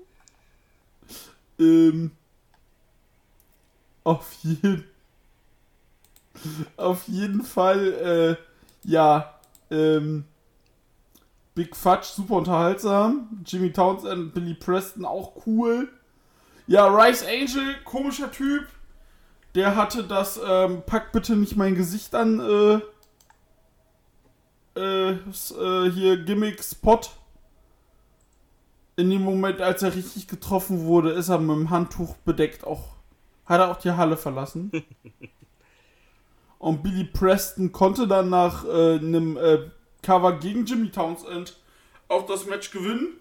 Ähm, 1.59 2.13
auf 4.05 4.33
jeden 4.43 4.85
auf 6.77 7.07
jeden 7.09 7.43
Fall, 7.43 8.39
äh, 8.85 8.89
ja, 8.89 9.35
ähm, 9.71 10.25
Big 11.55 11.77
Fudge 11.77 12.09
super 12.15 12.35
unterhaltsam, 12.35 13.29
Jimmy 13.47 13.73
Townsend, 13.73 14.35
Billy 14.35 14.55
Preston 14.55 15.05
auch 15.05 15.47
cool. 15.47 15.89
Ja, 16.67 16.87
Rice 16.87 17.25
Angel, 17.25 17.77
komischer 17.85 18.31
Typ. 18.31 18.67
Der 19.55 19.77
hatte 19.77 20.03
das, 20.03 20.41
ähm, 20.45 20.83
pack 20.85 21.13
bitte 21.13 21.37
nicht 21.37 21.57
mein 21.57 21.77
Gesicht 21.77 22.15
an, 22.15 22.41
äh, 22.41 22.81
äh, 24.81 25.11
äh 25.13 25.91
hier 25.93 26.25
Gimmick-Spot. 26.25 27.01
In 28.97 29.11
dem 29.11 29.23
Moment, 29.23 29.61
als 29.61 29.83
er 29.83 29.95
richtig 29.95 30.27
getroffen 30.27 30.85
wurde, 30.87 31.13
ist 31.13 31.29
er 31.29 31.39
mit 31.39 31.57
dem 31.57 31.71
Handtuch 31.71 32.17
bedeckt 32.25 32.65
auch. 32.65 32.94
Hat 33.47 33.61
er 33.61 33.71
auch 33.71 33.77
die 33.77 33.93
Halle 33.93 34.17
verlassen. 34.17 34.71
Und 36.59 36.83
Billy 36.83 37.05
Preston 37.05 37.73
konnte 37.73 38.09
dann 38.09 38.31
nach 38.31 38.65
äh, 38.65 38.95
einem 38.97 39.37
äh, 39.37 39.71
Cover 40.03 40.39
gegen 40.39 40.65
Jimmy 40.65 40.91
Townsend 40.91 41.59
auch 42.09 42.27
das 42.27 42.47
Match 42.47 42.71
gewinnen. 42.71 43.19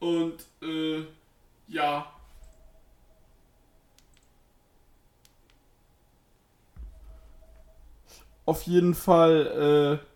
Und 0.00 0.46
äh, 0.62 1.04
ja. 1.68 2.12
Auf 8.46 8.62
jeden 8.62 8.94
Fall, 8.94 10.00
äh. 10.00 10.08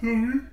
Sorry. 0.00 0.49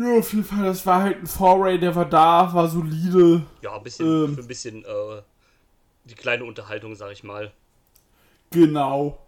Ja, 0.00 0.18
auf 0.18 0.32
jeden 0.32 0.44
Fall, 0.44 0.64
das 0.64 0.86
war 0.86 1.02
halt 1.02 1.18
ein 1.18 1.26
Foray, 1.26 1.78
der 1.78 1.94
war 1.94 2.06
da, 2.06 2.54
war 2.54 2.68
solide. 2.68 3.42
Ja, 3.60 3.76
ein 3.76 3.82
bisschen, 3.82 4.06
Ähm. 4.06 4.34
für 4.34 4.40
ein 4.40 4.48
bisschen, 4.48 4.82
äh, 4.82 5.22
die 6.04 6.14
kleine 6.14 6.44
Unterhaltung, 6.44 6.94
sag 6.94 7.12
ich 7.12 7.22
mal. 7.22 7.52
Genau. 8.50 9.18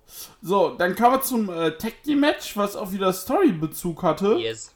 So, 0.40 0.70
dann 0.70 0.94
kamen 0.94 1.16
wir 1.16 1.20
zum 1.20 1.50
äh, 1.50 1.76
Tag 1.76 2.02
Team 2.02 2.20
Match, 2.20 2.56
was 2.56 2.74
auch 2.74 2.90
wieder 2.90 3.12
Story-Bezug 3.12 4.02
hatte. 4.02 4.38
Yes. 4.38 4.72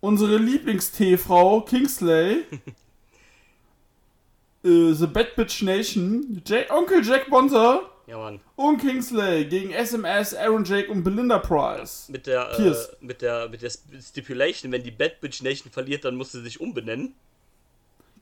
Unsere 0.00 0.36
Lieblings-T-Frau, 0.36 1.60
Kingsley. 1.60 2.42
äh, 4.64 4.92
The 4.92 5.06
Bad 5.06 5.36
Bitch 5.36 5.62
Nation. 5.62 6.42
Jack, 6.44 6.72
Onkel 6.72 7.06
Jack 7.06 7.30
Bonser 7.30 7.88
Ja, 8.10 8.18
Mann. 8.18 8.40
und 8.56 8.78
Kingsley 8.78 9.44
gegen 9.44 9.70
SMS, 9.70 10.34
Aaron 10.34 10.64
Jake 10.64 10.90
und 10.90 11.04
Belinda 11.04 11.38
Price. 11.38 12.08
Mit 12.08 12.26
der, 12.26 12.58
äh, 12.58 12.74
mit 13.00 13.22
der, 13.22 13.48
mit 13.48 13.62
der 13.62 13.70
Stipulation, 13.70 14.72
wenn 14.72 14.82
die 14.82 14.90
Bad 14.90 15.20
Bitch 15.20 15.42
Nation 15.42 15.70
verliert, 15.70 16.04
dann 16.04 16.16
muss 16.16 16.32
sie 16.32 16.42
sich 16.42 16.60
umbenennen. 16.60 17.14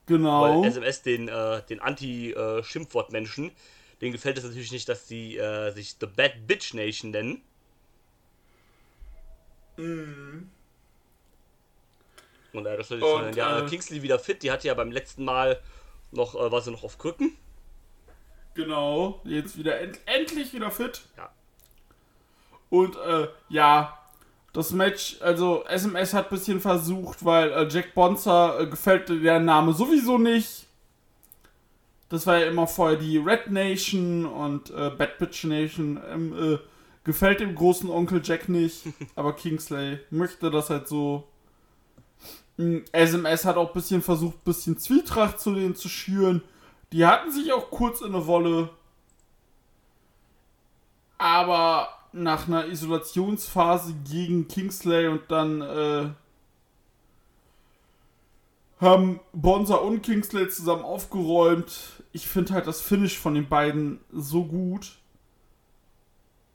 Genau. 0.04 0.42
Weil 0.42 0.68
SMS 0.68 1.00
den, 1.00 1.28
äh, 1.28 1.62
den 1.70 1.80
Anti-Schimpfwort-Menschen, 1.80 3.50
denen 4.02 4.12
gefällt 4.12 4.36
es 4.36 4.44
natürlich 4.44 4.72
nicht, 4.72 4.90
dass 4.90 5.08
sie 5.08 5.38
äh, 5.38 5.70
sich 5.72 5.96
The 5.98 6.06
Bad 6.06 6.46
Bitch 6.46 6.74
Nation 6.74 7.10
nennen. 7.10 7.40
Und 12.52 12.66
äh, 12.66 12.76
das 12.76 12.90
Und, 12.90 13.00
schon, 13.00 13.32
ja, 13.32 13.60
äh, 13.60 13.66
Kingsley 13.66 14.02
wieder 14.02 14.18
fit, 14.18 14.42
die 14.42 14.50
hatte 14.50 14.68
ja 14.68 14.74
beim 14.74 14.92
letzten 14.92 15.24
Mal 15.24 15.58
noch, 16.10 16.34
äh, 16.34 16.52
war 16.52 16.60
sie 16.60 16.72
noch 16.72 16.84
auf 16.84 16.98
Krücken. 16.98 17.38
Genau. 18.58 19.20
Jetzt 19.22 19.56
wieder 19.56 19.80
end 19.80 20.00
endlich 20.04 20.52
wieder 20.52 20.72
fit. 20.72 21.02
Ja. 21.16 21.30
Und 22.70 22.96
äh, 22.96 23.28
ja, 23.48 23.96
das 24.52 24.72
Match, 24.72 25.18
also 25.20 25.64
SMS 25.68 26.12
hat 26.12 26.26
ein 26.26 26.30
bisschen 26.30 26.60
versucht, 26.60 27.24
weil 27.24 27.52
äh, 27.52 27.68
Jack 27.70 27.94
Bonzer 27.94 28.58
äh, 28.58 28.66
gefällt 28.66 29.10
der 29.10 29.38
Name 29.38 29.74
sowieso 29.74 30.18
nicht. 30.18 30.66
Das 32.08 32.26
war 32.26 32.38
ja 32.38 32.46
immer 32.46 32.66
vorher 32.66 32.98
die 32.98 33.18
Red 33.18 33.48
Nation 33.48 34.26
und 34.26 34.70
äh, 34.70 34.90
Bad 34.90 35.18
Bitch 35.18 35.44
Nation. 35.44 36.00
Ähm, 36.10 36.54
äh, 36.54 36.58
gefällt 37.04 37.38
dem 37.38 37.54
großen 37.54 37.88
Onkel 37.88 38.22
Jack 38.24 38.48
nicht, 38.48 38.82
aber 39.14 39.36
Kingsley 39.36 40.00
möchte 40.10 40.50
das 40.50 40.68
halt 40.68 40.88
so. 40.88 41.28
Mm, 42.56 42.78
SMS 42.90 43.44
hat 43.44 43.56
auch 43.56 43.68
ein 43.68 43.74
bisschen 43.74 44.02
versucht, 44.02 44.38
ein 44.38 44.44
bisschen 44.44 44.78
Zwietracht 44.78 45.38
zu 45.38 45.54
denen 45.54 45.76
zu 45.76 45.88
schüren. 45.88 46.42
Die 46.92 47.04
hatten 47.04 47.30
sich 47.30 47.52
auch 47.52 47.70
kurz 47.70 48.00
in 48.00 48.14
eine 48.14 48.26
Wolle. 48.26 48.70
Aber 51.18 51.88
nach 52.12 52.46
einer 52.46 52.66
Isolationsphase 52.66 53.94
gegen 54.08 54.48
Kingsley 54.48 55.08
und 55.08 55.22
dann 55.28 55.60
äh, 55.60 56.08
haben 58.80 59.20
Bonza 59.32 59.74
und 59.74 60.02
Kingsley 60.02 60.48
zusammen 60.48 60.84
aufgeräumt. 60.84 62.02
Ich 62.12 62.28
finde 62.28 62.54
halt 62.54 62.66
das 62.66 62.80
Finish 62.80 63.18
von 63.18 63.34
den 63.34 63.48
beiden 63.48 64.00
so 64.12 64.44
gut. 64.44 64.96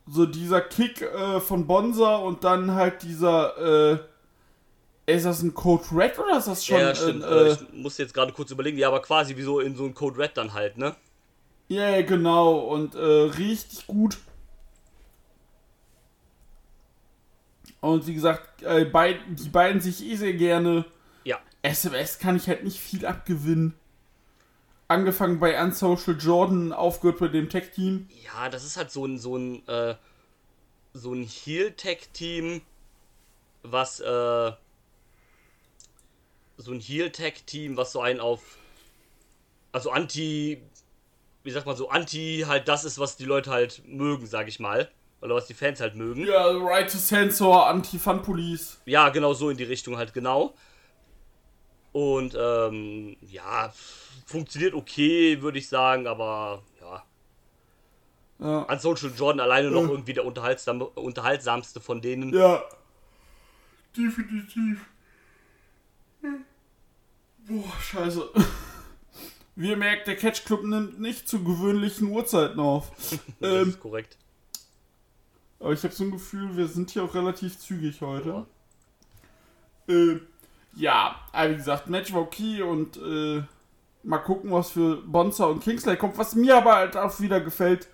So 0.08 0.26
dieser 0.26 0.62
Kick 0.62 1.02
äh, 1.02 1.40
von 1.40 1.68
Bonza 1.68 2.16
und 2.16 2.44
dann 2.44 2.72
halt 2.72 3.04
dieser, 3.04 3.92
äh, 3.92 4.00
ist 5.06 5.26
das 5.26 5.42
ein 5.42 5.54
Code 5.54 5.84
Red 5.92 6.18
oder 6.18 6.38
ist 6.38 6.48
das 6.48 6.66
schon 6.66 6.80
ja, 6.80 6.96
stimmt. 6.96 7.24
ein, 7.24 7.32
äh, 7.32 7.50
äh, 7.50 7.54
ich 7.54 7.74
muss 7.74 7.98
jetzt 7.98 8.14
gerade 8.14 8.32
kurz 8.32 8.52
überlegen, 8.52 8.78
ja, 8.78 8.88
aber 8.88 9.02
quasi 9.02 9.36
wie 9.36 9.42
so 9.42 9.60
in 9.60 9.76
so 9.76 9.86
ein 9.86 9.94
Code 9.94 10.18
Red 10.18 10.38
dann 10.38 10.54
halt, 10.54 10.78
ne? 10.78 10.96
Ja, 11.68 11.90
yeah, 11.90 12.02
genau. 12.02 12.60
Und 12.60 12.96
äh, 12.96 13.00
richtig 13.00 13.88
gut. 13.88 14.18
Und 17.82 18.08
wie 18.08 18.14
gesagt, 18.14 18.64
äh, 18.64 18.86
beid, 18.86 19.18
die 19.28 19.50
beiden 19.50 19.82
sich 19.82 20.04
eh 20.06 20.16
sehr 20.16 20.34
gerne. 20.34 20.86
Ja. 21.26 21.40
SMS 21.64 22.18
kann 22.18 22.38
ich 22.38 22.48
halt 22.48 22.64
nicht 22.64 22.80
viel 22.80 23.06
abgewinnen. 23.06 23.74
Angefangen 24.88 25.40
bei 25.40 25.62
Unsocial 25.62 26.18
Jordan, 26.18 26.72
aufgehört 26.72 27.20
bei 27.20 27.28
dem 27.28 27.50
Tech-Team. 27.50 28.08
Ja, 28.24 28.48
das 28.50 28.64
ist 28.64 28.78
halt 28.78 28.92
so 28.92 29.06
ein, 29.06 29.18
so 29.18 29.36
ein, 29.36 29.68
äh, 29.68 29.96
so 30.94 31.14
ein 31.14 31.24
Heel-Tech-Team, 31.24 32.62
was, 33.64 34.00
äh, 34.00 34.52
so 36.64 36.72
ein 36.72 36.80
Heel-Tech-Team, 36.80 37.78
was 37.78 37.92
so 37.92 38.02
ein 38.02 38.20
auf, 38.20 38.42
also 39.72 39.92
anti, 39.92 40.62
wie 41.44 41.52
sagt 41.52 41.66
man 41.66 41.76
so, 41.76 41.90
anti 41.90 42.46
halt 42.48 42.68
das 42.68 42.86
ist, 42.86 43.00
was 43.00 43.18
die 43.18 43.26
Leute 43.26 43.52
halt 43.52 43.82
mögen, 43.86 44.26
sag 44.26 44.48
ich 44.48 44.60
mal. 44.60 44.90
Oder 45.22 45.36
was 45.36 45.48
die 45.48 45.54
Fans 45.54 45.80
halt 45.80 45.96
mögen. 45.96 46.26
Ja, 46.28 46.48
Right 46.48 46.92
to 46.92 46.98
Censor, 46.98 47.68
Anti-Fun-Police. 47.68 48.82
Ja, 48.86 49.08
genau 49.08 49.34
so 49.34 49.50
in 49.50 49.56
die 49.56 49.64
Richtung 49.64 49.96
halt, 49.96 50.14
genau. 50.14 50.54
Und, 51.94 52.36
ähm, 52.38 53.16
ja, 53.22 53.72
funktioniert 54.26 54.74
okay, 54.74 55.42
würde 55.42 55.60
ich 55.60 55.70
sagen, 55.70 56.08
aber, 56.08 56.64
ja. 56.82 57.04
Ja. 58.40 58.64
An 58.66 58.80
Social 58.80 59.12
Jordan 59.16 59.40
alleine 59.40 59.70
noch 59.72 59.84
Äh. 59.84 59.92
irgendwie 59.92 60.14
der 60.14 60.26
unterhaltsam, 60.26 60.82
unterhaltsamste 60.82 61.80
von 61.80 62.02
denen. 62.02 62.34
ja. 62.34 62.62
Definitiv. 63.96 64.86
Boah, 67.48 67.74
scheiße. 67.82 68.30
Wie 69.56 69.70
ihr 69.70 69.78
merkt, 69.78 70.08
der 70.08 70.16
Catch 70.16 70.46
Club 70.46 70.64
nimmt 70.64 71.00
nicht 71.00 71.28
zu 71.28 71.44
gewöhnlichen 71.44 72.10
Uhrzeiten 72.10 72.60
auf. 72.60 72.92
Das 73.40 73.52
ähm, 73.52 73.70
ist 73.70 73.80
korrekt. 73.80 74.18
Aber 75.60 75.74
ich 75.74 75.84
habe 75.84 75.94
so 75.94 76.04
ein 76.04 76.12
Gefühl, 76.12 76.58
wir 76.58 76.68
sind 76.68 76.90
hier 76.92 77.04
auch 77.04 77.14
relativ 77.14 77.60
zügig 77.60 78.02
heute. 78.02 78.46
Ja. 79.88 79.94
Äh, 79.94 80.20
ja, 80.76 81.16
wie 81.48 81.56
gesagt, 81.56 81.88
Match 81.88 82.14
war 82.14 82.22
okay 82.22 82.62
und 82.62 82.98
äh, 82.98 83.44
mal 84.04 84.18
gucken, 84.20 84.52
was 84.52 84.72
für 84.72 84.98
Bonza 84.98 85.46
und 85.46 85.64
Kingsley 85.64 85.98
kommt. 85.98 86.18
Was 86.18 86.36
mir 86.36 86.58
aber 86.58 86.76
halt 86.76 86.98
auch 86.98 87.20
wieder 87.20 87.40
gefällt, 87.42 87.88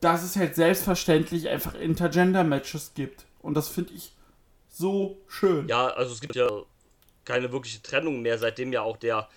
dass 0.00 0.22
es 0.22 0.36
halt 0.36 0.56
selbstverständlich 0.56 1.48
einfach 1.48 1.74
Intergender-Matches 1.74 2.92
gibt. 2.94 3.26
Und 3.40 3.54
das 3.54 3.68
finde 3.68 3.94
ich 3.94 4.12
so 4.68 5.18
schön. 5.28 5.68
Ja, 5.68 5.86
also 5.86 6.12
es 6.12 6.20
gibt 6.20 6.34
ja 6.34 6.48
keine 7.26 7.52
wirkliche 7.52 7.82
Trennung 7.82 8.22
mehr, 8.22 8.38
seitdem 8.38 8.72
ja 8.72 8.80
auch 8.80 8.96
der 8.96 9.28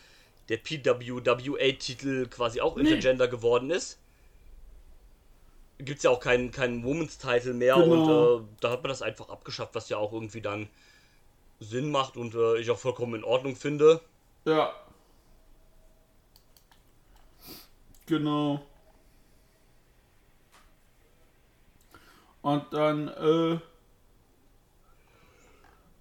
der 0.49 0.57
PWWA-Titel 0.57 2.27
quasi 2.27 2.59
auch 2.59 2.75
nee. 2.75 2.81
Intergender 2.81 3.27
geworden 3.27 3.69
ist. 3.69 3.99
Gibt 5.77 5.97
es 5.97 6.03
ja 6.03 6.09
auch 6.09 6.19
keinen, 6.19 6.51
keinen 6.51 6.83
Women's-Title 6.83 7.53
mehr 7.53 7.75
genau. 7.75 8.35
und 8.35 8.43
äh, 8.43 8.47
da 8.59 8.71
hat 8.71 8.81
man 8.83 8.89
das 8.89 9.01
einfach 9.01 9.29
abgeschafft, 9.29 9.75
was 9.75 9.87
ja 9.89 9.97
auch 9.97 10.11
irgendwie 10.11 10.41
dann 10.41 10.67
Sinn 11.59 11.91
macht 11.91 12.17
und 12.17 12.35
äh, 12.35 12.57
ich 12.57 12.69
auch 12.71 12.79
vollkommen 12.79 13.15
in 13.15 13.23
Ordnung 13.23 13.55
finde. 13.55 14.01
Ja. 14.45 14.73
Genau. 18.07 18.65
Und 22.41 22.73
dann, 22.73 23.07
äh, 23.09 23.59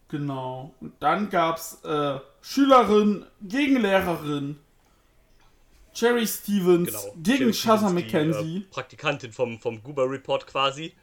genau. 0.09 0.75
Und 0.81 0.95
dann 1.00 1.31
gab's 1.31 1.83
äh, 1.85 2.19
Schülerin 2.41 3.27
gegen 3.43 3.81
Lehrerin. 3.81 4.59
Jerry 5.95 6.27
Stevens 6.27 6.91
genau. 6.91 7.15
gegen 7.23 7.53
Shazza 7.53 7.91
McKenzie. 7.91 8.59
äh, 8.59 8.61
Praktikantin 8.71 9.33
vom, 9.33 9.59
vom 9.59 9.83
Goober 9.83 10.09
Report 10.09 10.47
quasi. 10.47 10.95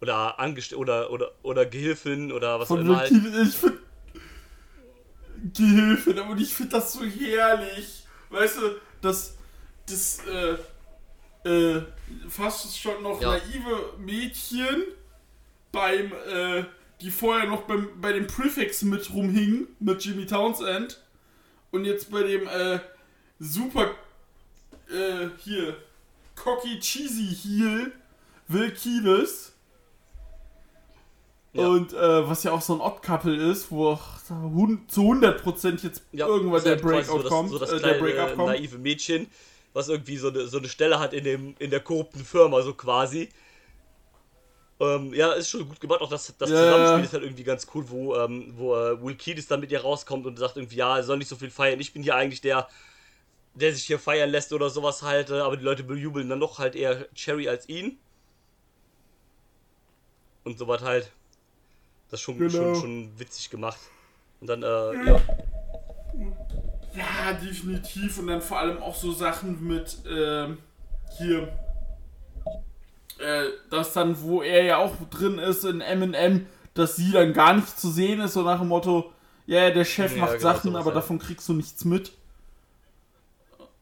Oder 0.00 0.38
Angest 0.40 0.74
oder, 0.74 1.10
oder, 1.12 1.30
oder 1.42 1.64
Gehilfin 1.64 2.32
oder 2.32 2.58
was 2.58 2.70
auch 2.70 2.76
immer. 2.76 2.98
Halt. 2.98 3.12
Ich 3.12 3.54
finde 3.54 3.78
Gehilfin, 5.54 6.18
aber 6.18 6.36
ich 6.36 6.52
finde 6.52 6.72
das 6.72 6.92
so 6.92 7.04
herrlich. 7.04 8.04
Weißt 8.30 8.58
du, 8.58 8.62
das, 9.00 9.36
das, 9.86 10.20
äh, 10.26 10.56
äh, 11.44 11.82
fast 12.28 12.78
schon 12.78 13.02
noch 13.02 13.20
ja. 13.20 13.30
naive 13.30 13.94
Mädchen 13.98 14.84
beim, 15.72 16.12
äh, 16.28 16.64
die 17.02 17.10
vorher 17.10 17.48
noch 17.48 17.62
beim, 17.62 17.88
bei 18.00 18.12
dem 18.12 18.26
Prefix 18.26 18.82
mit 18.82 19.12
rumhingen, 19.12 19.66
mit 19.80 20.04
Jimmy 20.04 20.26
Townsend. 20.26 21.00
Und 21.70 21.84
jetzt 21.84 22.10
bei 22.10 22.22
dem, 22.22 22.46
äh, 22.46 22.78
super 23.38 23.90
äh, 24.88 25.28
hier, 25.38 25.76
Cocky 26.36 26.78
Cheesy 26.78 27.34
Heel 27.34 27.92
Will 28.48 28.70
Kieles. 28.72 29.52
Ja. 31.54 31.66
Und 31.66 31.92
äh, 31.92 32.28
was 32.28 32.44
ja 32.44 32.52
auch 32.52 32.62
so 32.62 32.74
ein 32.74 32.80
Odd-Couple 32.80 33.34
ist, 33.50 33.70
wo 33.70 33.98
zu 34.88 35.00
100% 35.02 35.84
jetzt 35.84 36.02
ja, 36.12 36.26
irgendwann 36.26 36.64
der 36.64 36.76
Breakout 36.76 37.12
so 37.12 37.18
das, 37.18 37.28
kommt. 37.28 37.50
So 37.50 37.58
das 37.58 37.72
äh, 37.72 37.78
kleine, 37.78 38.12
der 38.12 38.34
kommt. 38.34 38.48
naive 38.48 38.78
Mädchen, 38.78 39.26
was 39.74 39.88
irgendwie 39.88 40.16
so 40.16 40.28
eine, 40.28 40.46
so 40.46 40.58
eine 40.58 40.68
Stelle 40.68 40.98
hat 40.98 41.12
in, 41.12 41.24
dem, 41.24 41.54
in 41.58 41.70
der 41.70 41.80
korrupten 41.80 42.24
Firma, 42.24 42.62
so 42.62 42.72
quasi. 42.72 43.28
Ähm, 44.82 45.14
ja, 45.14 45.32
ist 45.34 45.48
schon 45.48 45.68
gut 45.68 45.78
gemacht. 45.78 46.00
Auch 46.00 46.10
das, 46.10 46.34
das 46.36 46.50
ja, 46.50 46.56
Zusammenspiel 46.56 47.04
ist 47.04 47.12
halt 47.12 47.22
irgendwie 47.22 47.44
ganz 47.44 47.68
cool, 47.72 47.84
wo, 47.88 48.16
ähm, 48.16 48.52
wo 48.56 48.74
äh, 48.74 49.00
Will 49.00 49.14
Kiedis 49.14 49.46
dann 49.46 49.60
mit 49.60 49.70
ihr 49.70 49.80
rauskommt 49.80 50.26
und 50.26 50.36
sagt 50.36 50.56
irgendwie, 50.56 50.74
ja, 50.74 51.00
soll 51.04 51.18
nicht 51.18 51.28
so 51.28 51.36
viel 51.36 51.50
feiern. 51.50 51.78
Ich 51.78 51.92
bin 51.92 52.02
hier 52.02 52.16
eigentlich 52.16 52.40
der, 52.40 52.68
der 53.54 53.72
sich 53.72 53.84
hier 53.84 54.00
feiern 54.00 54.30
lässt 54.30 54.52
oder 54.52 54.70
sowas 54.70 55.02
halt, 55.02 55.30
äh, 55.30 55.38
aber 55.38 55.56
die 55.56 55.62
Leute 55.62 55.84
bejubeln 55.84 56.28
dann 56.28 56.40
doch 56.40 56.58
halt 56.58 56.74
eher 56.74 57.06
Cherry 57.14 57.48
als 57.48 57.68
ihn. 57.68 57.96
Und 60.42 60.58
sowas 60.58 60.82
halt. 60.82 61.12
Das 62.10 62.18
ist 62.18 62.24
schon, 62.24 62.38
genau. 62.38 62.50
schon, 62.50 62.74
schon 62.74 63.18
witzig 63.20 63.50
gemacht. 63.50 63.78
Und 64.40 64.48
dann, 64.48 64.64
äh, 64.64 64.66
ja. 64.66 65.20
Ja, 66.92 67.32
definitiv. 67.34 68.18
Und 68.18 68.26
dann 68.26 68.42
vor 68.42 68.58
allem 68.58 68.82
auch 68.82 68.96
so 68.96 69.12
Sachen 69.12 69.64
mit, 69.64 70.04
äh, 70.06 70.48
hier, 71.18 71.56
äh, 73.22 73.50
dass 73.70 73.92
dann, 73.92 74.20
wo 74.20 74.42
er 74.42 74.64
ja 74.64 74.76
auch 74.78 74.94
drin 75.10 75.38
ist 75.38 75.64
in 75.64 75.80
M&M, 75.80 76.46
dass 76.74 76.96
sie 76.96 77.12
dann 77.12 77.32
gar 77.32 77.54
nicht 77.54 77.78
zu 77.78 77.90
sehen 77.90 78.20
ist, 78.20 78.34
so 78.34 78.42
nach 78.42 78.58
dem 78.58 78.68
Motto, 78.68 79.12
ja, 79.46 79.70
der 79.70 79.84
Chef 79.84 80.14
ja, 80.14 80.22
macht 80.22 80.38
genau, 80.38 80.42
Sachen, 80.42 80.76
aber 80.76 80.90
ja. 80.90 80.94
davon 80.94 81.18
kriegst 81.18 81.48
du 81.48 81.52
nichts 81.52 81.84
mit. 81.84 82.12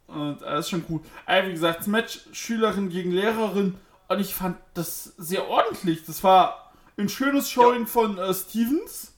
Und 0.06 0.42
das 0.42 0.66
ist 0.66 0.70
schon 0.70 0.85
cool. 0.88 1.00
Aber 1.26 1.47
wie 1.47 1.52
gesagt, 1.52 1.80
das 1.80 1.87
Match 1.87 2.20
Schülerin 2.32 2.88
gegen 2.88 3.12
Lehrerin. 3.12 3.76
Und 4.08 4.19
ich 4.19 4.34
fand 4.34 4.56
das 4.75 5.12
sehr 5.19 5.49
ordentlich. 5.49 6.04
Das 6.04 6.25
war 6.25 6.73
ein 6.97 7.08
schönes 7.08 7.49
Showing 7.49 7.82
ja. 7.82 7.86
von 7.86 8.19
äh, 8.19 8.34
Stevens. 8.34 9.12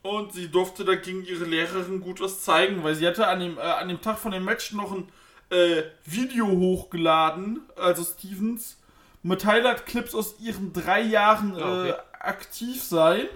Und 0.00 0.32
sie 0.32 0.48
durfte 0.48 0.84
da 0.84 0.94
gegen 0.94 1.24
ihre 1.24 1.44
Lehrerin 1.44 2.00
gut 2.00 2.20
was 2.20 2.42
zeigen, 2.42 2.82
weil 2.82 2.94
sie 2.94 3.06
hatte 3.06 3.28
an 3.28 3.40
dem, 3.40 3.58
äh, 3.58 3.60
an 3.60 3.88
dem 3.88 4.00
Tag 4.00 4.18
von 4.18 4.32
dem 4.32 4.44
Match 4.44 4.72
noch 4.72 4.90
ein 4.90 5.08
äh, 5.52 5.84
Video 6.04 6.46
hochgeladen, 6.48 7.60
also 7.76 8.02
Stevens, 8.02 8.78
mit 9.22 9.44
Highlight-Clips 9.44 10.14
aus 10.14 10.40
ihren 10.40 10.72
drei 10.72 11.02
Jahren 11.02 11.56
ja, 11.56 11.80
okay. 11.80 11.90
Äh, 11.90 11.94
aktiv 12.20 12.82
sein. 12.82 13.28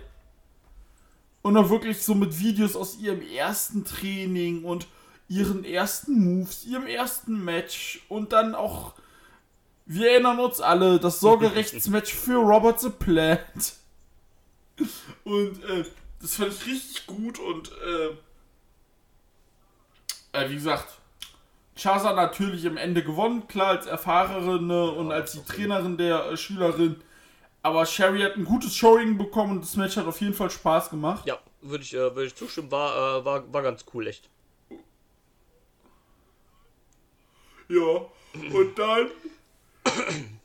Und 1.43 1.55
dann 1.55 1.69
wirklich 1.71 2.03
so 2.03 2.15
mit 2.15 2.41
Videos 2.41 2.75
aus 2.75 2.99
ihrem 2.99 3.23
ersten 3.23 3.85
Training 3.85 4.65
und 4.65 4.89
ihren 5.29 5.65
ersten 5.65 6.19
Moves, 6.19 6.65
ihrem 6.65 6.87
ersten 6.87 7.45
Match 7.45 8.01
und 8.09 8.33
dann 8.33 8.55
auch, 8.55 8.95
wir 9.85 10.11
erinnern 10.11 10.41
uns 10.41 10.61
alle, 10.61 10.99
das 10.99 11.21
Sorgerechtsmatch 11.21 12.15
für 12.15 12.39
Robert 12.39 12.81
the 12.81 12.91
Plant. 12.91 13.75
Und 15.25 15.63
äh, 15.65 15.85
das 16.21 16.35
fand 16.37 16.53
ich 16.53 16.67
richtig 16.67 17.07
gut 17.07 17.39
und 17.39 17.71
äh, 17.73 18.17
äh, 20.33 20.51
wie 20.51 20.55
gesagt, 20.55 20.96
Chaza 21.77 22.15
natürlich 22.15 22.65
im 22.65 22.77
Ende 22.77 23.05
gewonnen, 23.05 23.47
klar 23.49 23.69
als 23.69 23.87
Erfahrenere 23.87 24.93
und 24.93 25.13
als 25.13 25.33
die 25.33 25.45
Trainerin 25.45 25.97
der 25.97 26.31
äh, 26.31 26.37
Schülerin. 26.37 26.97
Aber 27.63 27.85
Sherry 27.85 28.21
hat 28.23 28.37
ein 28.37 28.45
gutes 28.45 28.75
Showing 28.75 29.19
bekommen 29.19 29.53
und 29.53 29.63
das 29.63 29.77
Match 29.77 29.97
hat 29.97 30.07
auf 30.07 30.21
jeden 30.21 30.35
Fall 30.35 30.51
Spaß 30.51 30.91
gemacht. 30.91 31.27
Ja, 31.27 31.39
würde 31.61 31.85
ich, 31.85 31.95
äh, 31.95 32.15
würd 32.15 32.29
ich 32.29 32.35
zustimmen, 32.35 32.71
war, 32.71 33.21
äh, 33.21 33.25
war, 33.25 33.53
war 33.53 33.63
ganz 33.63 33.85
cool, 33.93 34.07
echt. 34.07 34.31
Ja, 37.69 38.07
und 38.53 38.79
dann 38.79 39.11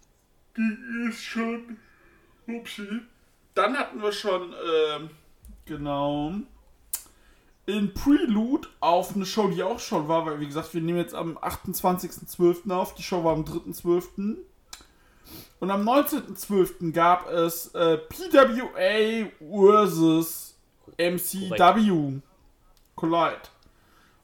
ging 0.56 1.08
es 1.10 1.22
schon. 1.22 1.78
Upsi. 2.48 3.02
Dann 3.54 3.78
hatten 3.78 4.02
wir 4.02 4.12
schon, 4.12 4.54
ähm, 4.54 5.10
genau, 5.66 6.34
in 7.66 7.94
Prelude 7.94 8.68
auf 8.80 9.16
eine 9.16 9.26
Show, 9.26 9.48
die 9.48 9.64
auch 9.64 9.80
schon 9.80 10.08
war, 10.08 10.26
weil 10.26 10.40
wie 10.40 10.48
gesagt, 10.48 10.74
wir 10.74 10.82
nehmen 10.82 10.98
jetzt 10.98 11.14
am 11.14 11.38
28.12. 11.38 12.72
auf, 12.72 12.96
die 12.96 13.04
Show 13.04 13.24
war 13.24 13.34
am 13.34 13.44
3.12. 13.44 14.38
Und 15.60 15.70
am 15.70 15.88
19.12. 15.88 16.92
gab 16.92 17.30
es 17.30 17.68
äh, 17.76 17.98
PWA 17.98 19.30
vs. 19.40 20.56
MCW 20.98 22.20
Collide. 22.96 23.42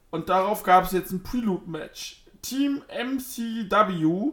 Und 0.09 0.29
darauf 0.29 0.63
gab 0.63 0.85
es 0.85 0.91
jetzt 0.91 1.11
ein 1.11 1.23
Prelude-Match. 1.23 2.23
Team 2.41 2.81
MCW, 2.89 4.31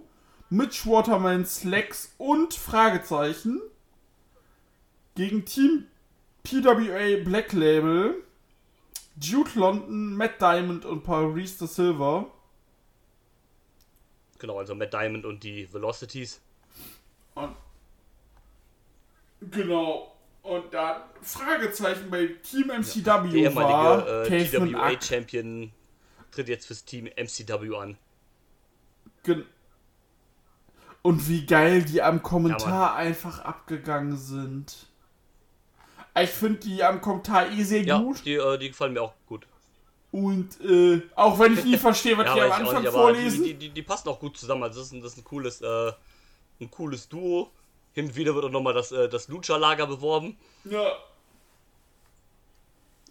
Mitch 0.51 0.87
Waterman 0.87 1.45
Slacks 1.45 2.15
und 2.19 2.55
Fragezeichen 2.55 3.61
gegen 5.15 5.45
Team 5.45 5.87
PWA 6.43 7.23
Black 7.25 7.53
Label, 7.53 8.23
Jude 9.21 9.51
London, 9.55 10.17
Matt 10.17 10.41
Diamond 10.41 10.85
und 10.85 11.03
Paris 11.03 11.59
de 11.59 11.69
Silver. 11.69 12.27
Genau, 14.39 14.59
also 14.59 14.75
Matt 14.75 14.93
Diamond 14.93 15.25
und 15.25 15.43
die 15.43 15.73
Velocities. 15.73 16.41
Und 17.35 17.55
genau. 19.51 20.11
Und 20.43 20.75
dann 20.75 21.03
Fragezeichen 21.23 22.11
bei 22.11 22.27
Team 22.43 22.69
MCW 22.69 23.07
ja, 23.07 23.21
der 23.21 23.35
ehemalige, 23.35 24.27
äh, 24.27 24.45
PWA 24.45 25.01
Champion 25.01 25.73
tritt 26.31 26.49
jetzt 26.49 26.67
fürs 26.67 26.85
Team 26.85 27.09
MCW 27.17 27.77
an. 27.77 27.97
Gen 29.23 29.47
und 31.01 31.29
wie 31.29 31.45
geil 31.45 31.83
die 31.85 32.03
am 32.03 32.23
Kommentar 32.23 32.69
ja, 32.69 32.95
einfach 32.95 33.39
abgegangen 33.41 34.17
sind. 34.17 34.87
Ich 36.17 36.31
finde 36.31 36.61
die 36.61 36.83
am 36.83 37.01
Kommentar 37.01 37.51
eh 37.51 37.63
sehr 37.65 37.83
ja, 37.83 37.99
gut. 37.99 38.25
Die, 38.25 38.35
äh, 38.35 38.59
die 38.59 38.69
gefallen 38.69 38.93
mir 38.93 39.03
auch 39.03 39.15
gut. 39.27 39.47
Und 40.13 40.61
äh, 40.61 41.03
auch 41.17 41.39
wenn 41.41 41.55
ich 41.55 41.65
nie 41.65 41.77
verstehe, 41.77 42.17
was 42.17 42.27
ja, 42.27 42.35
die 42.35 42.41
am 42.43 42.53
Anfang 42.53 42.83
nicht, 42.83 42.93
vorlesen. 42.93 43.43
Die, 43.43 43.55
die, 43.55 43.71
die, 43.71 43.83
passen 43.83 44.09
auch 44.09 44.21
gut 44.21 44.37
zusammen. 44.37 44.63
Also 44.63 44.79
das 44.79 44.87
ist 44.87 44.93
ein, 44.93 45.03
das 45.03 45.13
ist 45.13 45.19
ein 45.19 45.25
cooles, 45.25 45.61
äh, 45.61 45.93
ein 46.61 46.71
cooles 46.71 47.09
Duo. 47.09 47.51
Hin 47.95 48.07
und 48.07 48.15
wieder 48.15 48.35
wird 48.35 48.45
auch 48.45 48.51
nochmal 48.51 48.75
das, 48.75 48.93
äh, 48.93 49.09
das 49.09 49.27
Lucha-Lager 49.27 49.89
beworben. 49.89 50.37
Ja. 50.65 50.93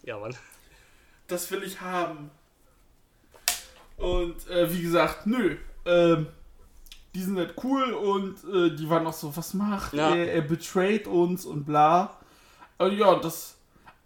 Ja, 0.02 0.18
Mann. 0.18 0.34
Das 1.26 1.50
will 1.50 1.62
ich 1.62 1.80
haben. 1.80 2.30
Und 3.98 4.48
äh, 4.48 4.72
wie 4.72 4.80
gesagt, 4.80 5.26
nö. 5.26 5.56
Ähm, 5.84 6.28
die 7.14 7.22
sind 7.22 7.36
halt 7.36 7.54
cool 7.62 7.92
und 7.92 8.36
äh, 8.44 8.74
die 8.74 8.88
waren 8.88 9.06
auch 9.06 9.12
so, 9.12 9.36
was 9.36 9.54
macht 9.54 9.92
ja. 9.92 10.14
er? 10.14 10.32
Er 10.32 10.42
betrayt 10.42 11.06
uns 11.06 11.44
und 11.44 11.64
bla. 11.64 12.18
Und 12.78 12.98
ja, 12.98 13.14
das. 13.16 13.56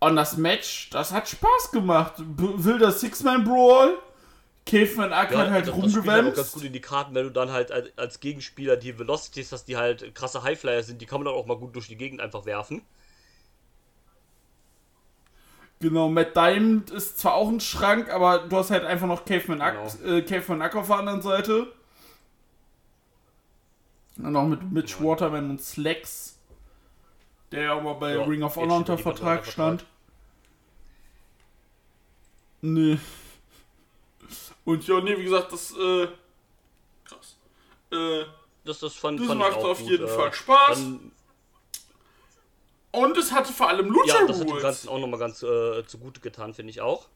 Und 0.01 0.15
das 0.17 0.37
Match, 0.37 0.91
das 0.91 1.13
hat 1.13 1.29
Spaß 1.29 1.73
gemacht. 1.73 2.15
B 2.19 2.45
wilder 2.57 2.93
Six-Man-Brawl. 2.93 3.99
Caveman 4.65 5.13
Ack 5.13 5.33
ja, 5.33 5.39
hat 5.39 5.51
halt 5.51 5.71
auch 5.71 5.81
ganz 5.81 6.53
gut 6.53 6.63
in 6.65 6.73
die 6.75 6.81
Karten, 6.81 7.15
wenn 7.15 7.25
du 7.25 7.31
dann 7.31 7.51
halt 7.51 7.73
als 7.99 8.21
Gegenspieler 8.21 8.77
die 8.77 8.99
Velocities 8.99 9.51
hast, 9.51 9.65
die 9.65 9.79
halt 9.79 10.15
krasse 10.15 10.43
Highflyer 10.43 10.83
sind, 10.83 11.01
die 11.01 11.07
kann 11.07 11.21
man 11.21 11.25
dann 11.25 11.35
auch 11.35 11.47
mal 11.47 11.57
gut 11.57 11.75
durch 11.75 11.89
die 11.89 11.97
Gegend 11.97 12.21
einfach 12.21 12.45
werfen. 12.45 12.83
Genau, 15.81 16.09
Matt 16.09 16.37
Diamond 16.37 16.91
ist 16.91 17.19
zwar 17.19 17.35
auch 17.35 17.49
ein 17.49 17.61
Schrank, 17.61 18.11
aber 18.13 18.41
du 18.41 18.57
hast 18.57 18.71
halt 18.71 18.85
einfach 18.85 19.07
noch 19.07 19.25
Caveman 19.25 19.61
Ack, 19.61 19.77
Genau. 20.03 20.17
äh, 20.17 20.23
Caveman 20.23 20.63
Ack 20.63 20.75
auf 20.77 20.89
der 20.89 20.97
anderen 20.97 21.23
Seite. 21.23 21.73
Und 24.19 24.35
auch 24.37 24.47
mit 24.47 24.71
Mitch 24.73 25.03
Waterman 25.03 25.51
und 25.51 25.63
Slacks, 25.63 26.38
der 27.53 27.63
ja 27.63 27.73
auch 27.75 27.83
mal 27.83 27.95
bei 27.95 28.15
Ja, 28.15 28.23
Ring 28.25 28.43
of 28.43 28.57
Honor 28.57 28.77
unter 28.79 28.95
er 28.95 28.99
Vertrag 28.99 29.47
stand. 29.47 29.85
Nee. 32.61 32.99
Und 34.65 34.87
ja, 34.87 35.01
nee, 35.01 35.17
wie 35.17 35.25
gesagt, 35.25 35.53
das, 35.53 35.73
äh, 35.77 36.09
krass. 37.05 37.37
Äh, 37.93 38.25
Das, 38.65 38.81
das 38.81 38.95
fand, 38.95 39.21
Das 39.21 39.27
fand 39.29 39.39
macht 39.41 39.57
auf 39.57 39.79
gut. 39.79 39.91
jeden 39.91 40.05
äh, 40.05 40.09
Fall 40.09 40.33
Spaß. 40.33 40.79
Und 42.91 43.17
es 43.17 43.33
hatte 43.33 43.53
vor 43.53 43.69
allem 43.69 43.89
Lucha 43.91 44.21
ja, 44.21 44.27
das 44.27 44.41
hat 44.41 44.49
dem. 44.49 44.59
Ganzen 44.59 44.89
auch 44.89 44.99
nochmal 44.99 45.21
ganz 45.21 45.43
äh, 45.43 45.87
zugute 45.87 46.21
getan, 46.21 46.53
finde 46.55 46.71
ich 46.71 46.81
auch. 46.81 47.07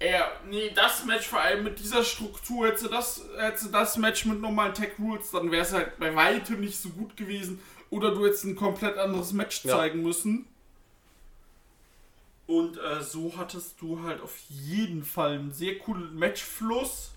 Ja, 0.00 0.30
nee, 0.46 0.70
das 0.74 1.04
Match 1.06 1.26
vor 1.26 1.40
allem 1.40 1.64
mit 1.64 1.78
dieser 1.78 2.04
Struktur, 2.04 2.66
hätte 2.66 2.88
das, 2.88 3.22
hätte 3.38 3.70
das 3.70 3.96
Match 3.96 4.26
mit 4.26 4.40
normalen 4.40 4.74
Tech 4.74 4.90
Rules, 4.98 5.30
dann 5.30 5.50
wäre 5.50 5.62
es 5.62 5.72
halt 5.72 5.98
bei 5.98 6.14
weitem 6.14 6.60
nicht 6.60 6.78
so 6.78 6.90
gut 6.90 7.16
gewesen. 7.16 7.60
Oder 7.88 8.14
du 8.14 8.26
hättest 8.26 8.44
ein 8.44 8.56
komplett 8.56 8.98
anderes 8.98 9.32
Match 9.32 9.64
Ja. 9.64 9.76
zeigen 9.76 10.02
müssen. 10.02 10.46
Und 12.46 12.76
äh, 12.78 13.02
so 13.02 13.32
hattest 13.36 13.80
du 13.80 14.02
halt 14.02 14.20
auf 14.20 14.36
jeden 14.50 15.02
Fall 15.04 15.32
einen 15.32 15.52
sehr 15.52 15.78
coolen 15.78 16.14
Matchfluss. 16.16 17.12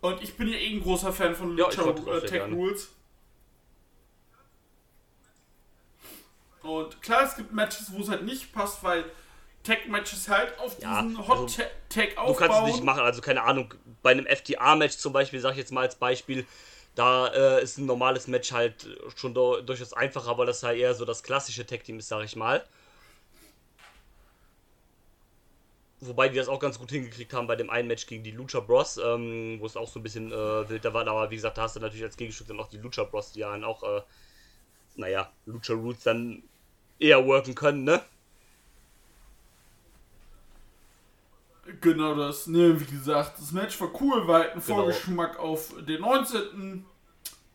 Und 0.00 0.22
ich 0.22 0.36
bin 0.36 0.48
ja 0.48 0.56
eh 0.56 0.74
ein 0.74 0.82
großer 0.82 1.12
Fan 1.12 1.34
von 1.34 1.56
Ja, 1.56 1.66
Lucha 1.66 1.90
äh, 1.90 2.20
Tech 2.22 2.30
gerne. 2.30 2.54
Rules. 2.54 2.88
Und 6.62 7.00
klar, 7.00 7.22
es 7.22 7.36
gibt 7.36 7.52
Matches, 7.52 7.92
wo 7.92 8.00
es 8.02 8.08
halt 8.08 8.24
nicht 8.24 8.52
passt, 8.52 8.82
weil 8.82 9.04
Tech-Matches 9.62 10.28
halt 10.28 10.58
auf 10.58 10.78
Ja, 10.78 11.02
diesen 11.02 11.18
also, 11.18 11.28
Hot 11.28 11.58
Tag 11.88 12.08
Du 12.26 12.34
kannst 12.34 12.56
es 12.58 12.62
aufbauen. 12.62 12.64
nicht 12.64 12.82
machen, 12.84 13.00
also 13.02 13.20
keine 13.20 13.42
Ahnung, 13.42 13.74
bei 14.02 14.10
einem 14.10 14.26
FTA-Match 14.26 14.96
zum 14.96 15.12
Beispiel, 15.12 15.40
sag 15.40 15.52
ich 15.52 15.58
jetzt 15.58 15.72
mal 15.72 15.82
als 15.82 15.96
Beispiel, 15.96 16.46
da 16.94 17.28
äh, 17.28 17.62
ist 17.62 17.78
ein 17.78 17.86
normales 17.86 18.26
Match 18.26 18.52
halt 18.52 18.86
schon 19.16 19.34
do, 19.34 19.60
durchaus 19.60 19.92
einfacher, 19.92 20.36
weil 20.38 20.46
das 20.46 20.62
halt 20.62 20.78
eher 20.78 20.94
so 20.94 21.04
das 21.04 21.22
klassische 21.22 21.66
Tag-Team 21.66 21.98
ist, 21.98 22.08
sag 22.08 22.24
ich 22.24 22.36
mal. 22.36 22.64
Wobei 26.02 26.30
die 26.30 26.36
das 26.36 26.48
auch 26.48 26.58
ganz 26.60 26.78
gut 26.78 26.90
hingekriegt 26.90 27.32
haben 27.34 27.46
bei 27.46 27.56
dem 27.56 27.68
einen 27.68 27.86
Match 27.88 28.06
gegen 28.06 28.24
die 28.24 28.30
Lucha 28.30 28.60
Bros, 28.60 28.96
ähm, 28.96 29.58
wo 29.60 29.66
es 29.66 29.76
auch 29.76 29.86
so 29.88 30.00
ein 30.00 30.02
bisschen 30.02 30.32
äh, 30.32 30.68
wilder 30.68 30.94
war, 30.94 31.06
aber 31.06 31.30
wie 31.30 31.36
gesagt, 31.36 31.58
da 31.58 31.62
hast 31.62 31.76
du 31.76 31.80
natürlich 31.80 32.04
als 32.04 32.16
Gegenstück 32.16 32.46
dann 32.48 32.58
auch 32.58 32.68
die 32.68 32.78
Lucha 32.78 33.04
Bros, 33.04 33.32
die 33.32 33.40
ja 33.40 33.50
dann 33.52 33.64
auch, 33.64 33.82
äh, 33.82 34.00
naja, 34.96 35.32
Lucha 35.46 35.74
Roots 35.74 36.04
dann 36.04 36.42
eher 36.98 37.26
worken 37.26 37.54
können, 37.54 37.84
ne? 37.84 38.02
Genau 41.80 42.14
das. 42.14 42.46
Ne, 42.46 42.78
wie 42.80 42.84
gesagt, 42.84 43.38
das 43.38 43.52
Match 43.52 43.80
war 43.80 43.90
cool, 44.00 44.26
war 44.26 44.40
halt 44.40 44.52
ein 44.54 44.62
Genau. 44.62 44.76
Vorgeschmack 44.82 45.38
auf 45.38 45.74
den 45.86 46.00
19. 46.00 46.84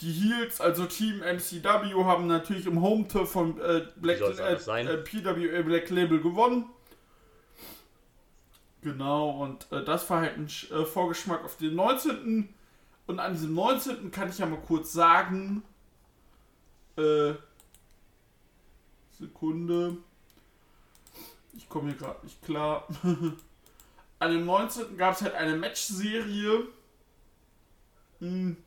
Die 0.02 0.12
Heels, 0.12 0.60
also 0.60 0.86
Team 0.86 1.22
MCW, 1.22 1.94
haben 2.04 2.28
natürlich 2.28 2.66
im 2.66 2.82
Home-Turf 2.82 3.32
von 3.32 3.60
äh, 3.62 3.88
Black, 3.96 4.20
äh, 4.20 4.54
äh, 4.54 4.98
PWA 4.98 5.62
Black 5.62 5.90
Label 5.90 6.20
gewonnen. 6.20 6.66
Genau, 8.82 9.42
und 9.42 9.72
äh, 9.72 9.84
das 9.84 10.10
war 10.10 10.22
halt 10.22 10.38
ein 10.38 10.48
äh, 10.48 10.86
Vorgeschmack 10.86 11.44
auf 11.46 11.58
den 11.58 11.76
19. 11.76 12.50
Und 13.08 13.20
an 13.20 13.34
diesem 13.34 13.54
19. 13.54 14.12
kann 14.12 14.30
ich 14.30 14.40
ja 14.40 14.46
mal 14.46 14.60
kurz 14.60 14.92
sagen, 14.92 15.64
äh, 16.98 17.34
Sekunde. 19.18 19.98
Ich 21.56 21.70
komme 21.70 21.90
hier 21.90 21.98
gerade 21.98 22.24
nicht 22.26 22.44
klar. 22.44 22.88
An 24.20 24.32
dem 24.32 24.46
19. 24.46 24.98
gab 24.98 25.16
es 25.16 25.22
halt 25.22 25.36
eine 25.36 25.56
Matchserie. 25.56 26.68
Hm. 28.20 28.58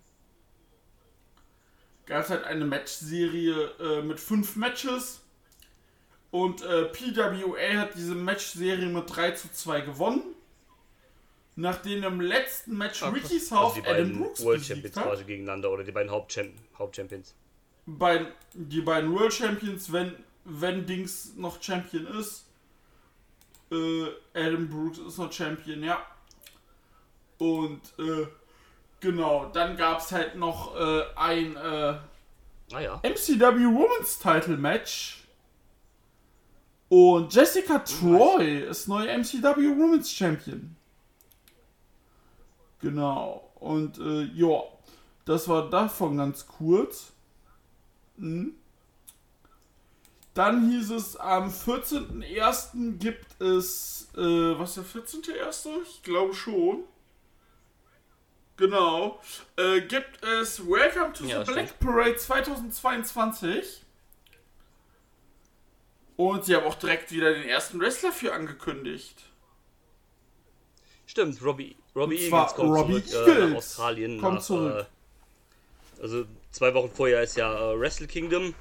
Gab 2.07 2.25
es 2.25 2.31
halt 2.31 2.45
eine 2.45 2.65
Matchserie 2.65 3.71
äh, 3.81 4.03
mit 4.03 4.21
fünf 4.21 4.57
Matches. 4.57 5.21
Und 6.31 6.63
äh, 6.63 6.85
PWA 6.85 7.81
hat 7.81 7.95
diese 7.95 8.15
Matchserie 8.15 8.87
mit 8.87 9.05
3 9.15 9.31
zu 9.33 9.51
2 9.51 9.81
gewonnen. 9.83 10.23
Nachdem 11.57 12.05
im 12.05 12.21
letzten 12.21 12.77
Match 12.77 13.03
Ricky 13.03 13.41
South 13.41 13.77
Also 13.77 13.83
Adam 13.91 14.19
Brooks 14.19 14.45
World 14.45 14.65
Champions 14.65 14.97
hat. 14.97 15.05
quasi 15.05 15.25
gegeneinander 15.25 15.73
oder 15.73 15.83
die 15.83 15.91
beiden 15.91 16.11
Hauptchamp 16.11 16.53
Hauptchampions. 16.79 17.35
bei, 17.85 18.27
die 18.53 18.81
beiden 18.81 19.13
World 19.13 19.33
Champions, 19.33 19.91
wenn, 19.91 20.15
wenn 20.45 20.87
Dings 20.87 21.35
noch 21.37 21.61
Champion 21.61 22.07
ist. 22.07 22.48
Äh, 23.71 24.07
Adam 24.35 24.69
Brooks 24.69 24.99
ist 24.99 25.19
noch 25.19 25.33
Champion, 25.33 25.83
ja. 25.83 25.99
Und 27.39 27.81
äh, 27.99 28.27
genau, 29.01 29.47
dann 29.53 29.77
gab 29.77 30.01
es 30.01 30.11
halt 30.13 30.37
noch 30.37 30.75
äh, 30.77 31.03
ein 31.17 31.57
äh, 31.57 31.95
Naja. 32.71 33.01
MCW 33.03 33.65
Women's 33.67 34.19
Title 34.19 34.57
Match. 34.57 35.25
Und 36.89 37.33
Jessica 37.35 37.81
Troy 37.81 38.61
ist 38.61 38.89
neue 38.89 39.09
MCW 39.09 39.77
Women's 39.77 40.11
Champion. 40.11 40.75
Genau. 42.81 43.51
Und 43.57 43.99
äh, 43.99 44.23
ja, 44.35 44.63
das 45.25 45.49
war 45.49 45.69
davon 45.69 46.17
ganz 46.17 46.47
kurz. 46.47 47.13
Mhm. 48.17 48.55
Dann 50.39 50.71
hieß 50.71 50.91
es, 50.91 51.17
am 51.17 51.49
14.01. 51.51 52.99
gibt 52.99 53.41
es, 53.43 54.07
äh, 54.15 54.21
was 54.21 54.77
ist 54.77 54.95
der 54.95 55.03
14.01.? 55.03 55.69
Ich 55.83 56.05
glaube 56.05 56.33
schon. 56.33 56.85
Genau. 58.57 59.21
Äh, 59.57 59.81
gibt 59.81 60.23
es 60.25 60.65
Welcome 60.65 61.13
to 61.15 61.25
Ja, 61.25 61.45
the 61.45 61.53
Black 61.53 61.67
stimmt. 61.71 61.81
Parade 61.81 62.15
2022. 62.15 63.83
Und 66.17 66.45
sie 66.45 66.55
haben 66.55 66.67
auch 66.67 66.77
direkt 66.77 67.11
wieder 67.11 67.35
den 67.35 67.49
ersten 67.49 67.81
Wrestler 67.81 68.13
für 68.13 68.33
angekündigt. 68.33 69.25
Stimmt, 71.07 71.43
Robbie, 71.43 71.75
Robbie 71.97 72.27
Eagles 72.27 72.55
kommt 72.55 72.79
Robbie 72.79 73.05
zurück 73.05 73.27
äh, 73.27 73.49
nach 73.49 73.57
Australien. 73.57 74.21
kommt 74.21 74.35
nach, 74.37 74.43
zurück. 74.43 74.87
Äh, 75.99 76.01
also 76.01 76.27
zwei 76.53 76.73
Wochen 76.75 76.93
vorher 76.95 77.25
ist 77.25 77.37
ja 77.37 77.73
äh, 77.73 77.81
Wrestle 77.81 78.07
Kingdom. 78.07 78.55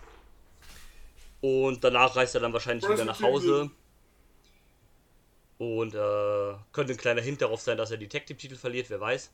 Und 1.48 1.82
danach 1.82 2.14
reist 2.18 2.36
er 2.36 2.42
dann 2.42 2.52
wahrscheinlich 2.52 2.88
wieder 2.90 3.06
nach 3.06 3.22
Hause. 3.22 3.72
Und 5.58 5.96
äh, 5.96 6.56
könnte 6.74 6.92
ein 6.94 6.98
kleiner 6.98 7.22
Hint 7.22 7.42
darauf 7.42 7.62
sein, 7.62 7.78
dass 7.78 7.90
er 7.90 7.96
die 7.96 8.10
Tag 8.10 8.26
Team 8.26 8.38
Titel 8.38 8.58
verliert, 8.58 8.90
wer 8.90 9.00
weiß. 9.00 9.32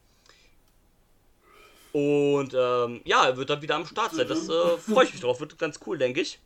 Und 1.91 2.53
ähm, 2.53 3.01
ja, 3.03 3.25
er 3.25 3.35
wird 3.35 3.49
dann 3.49 3.63
wieder 3.63 3.75
am 3.75 3.87
Start 3.87 4.13
sein. 4.13 4.27
Das 4.27 4.47
äh, 4.47 4.77
freue 4.77 5.05
ich 5.05 5.13
mich 5.13 5.21
drauf. 5.21 5.39
Wird 5.39 5.57
ganz 5.57 5.79
cool, 5.87 5.97
denke 5.97 6.21
ich. 6.21 6.39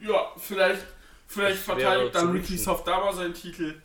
Ja, 0.00 0.32
vielleicht, 0.38 0.86
vielleicht 1.26 1.58
verteidigt 1.58 2.14
dann 2.14 2.32
Ricky. 2.32 2.56
Soft 2.56 2.86
da 2.86 2.98
mal 2.98 3.14
seinen 3.14 3.34
Titel. 3.34 3.82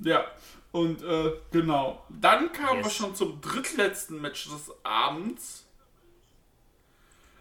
Ja, 0.00 0.26
und 0.74 1.02
äh, 1.04 1.32
genau. 1.52 2.04
Dann 2.08 2.52
kamen 2.52 2.80
wir 2.80 2.86
Yes. 2.86 2.96
schon 2.96 3.14
zum 3.14 3.40
drittletzten 3.40 4.20
Match 4.20 4.46
des 4.48 4.72
Abends. 4.82 5.64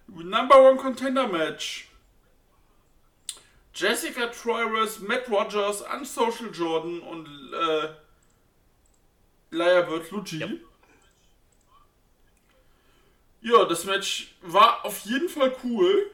Number 0.07 0.69
One 0.69 0.77
Contender 0.77 1.27
Match. 1.27 1.89
Jessica 3.73 4.27
Troy 4.27 4.85
vs. 4.85 4.99
Matt 4.99 5.27
Rogers, 5.31 5.81
Unsocial 5.81 6.51
Jordan 6.53 6.99
und 6.99 7.27
äh, 7.53 7.89
Lyrebird 9.49 10.11
Luigi. 10.11 10.37
Ja. 10.39 10.47
Ja, 13.41 13.65
das 13.65 13.83
Match 13.85 14.35
war 14.43 14.85
auf 14.85 14.99
jeden 15.05 15.27
Fall 15.27 15.55
cool. 15.63 16.11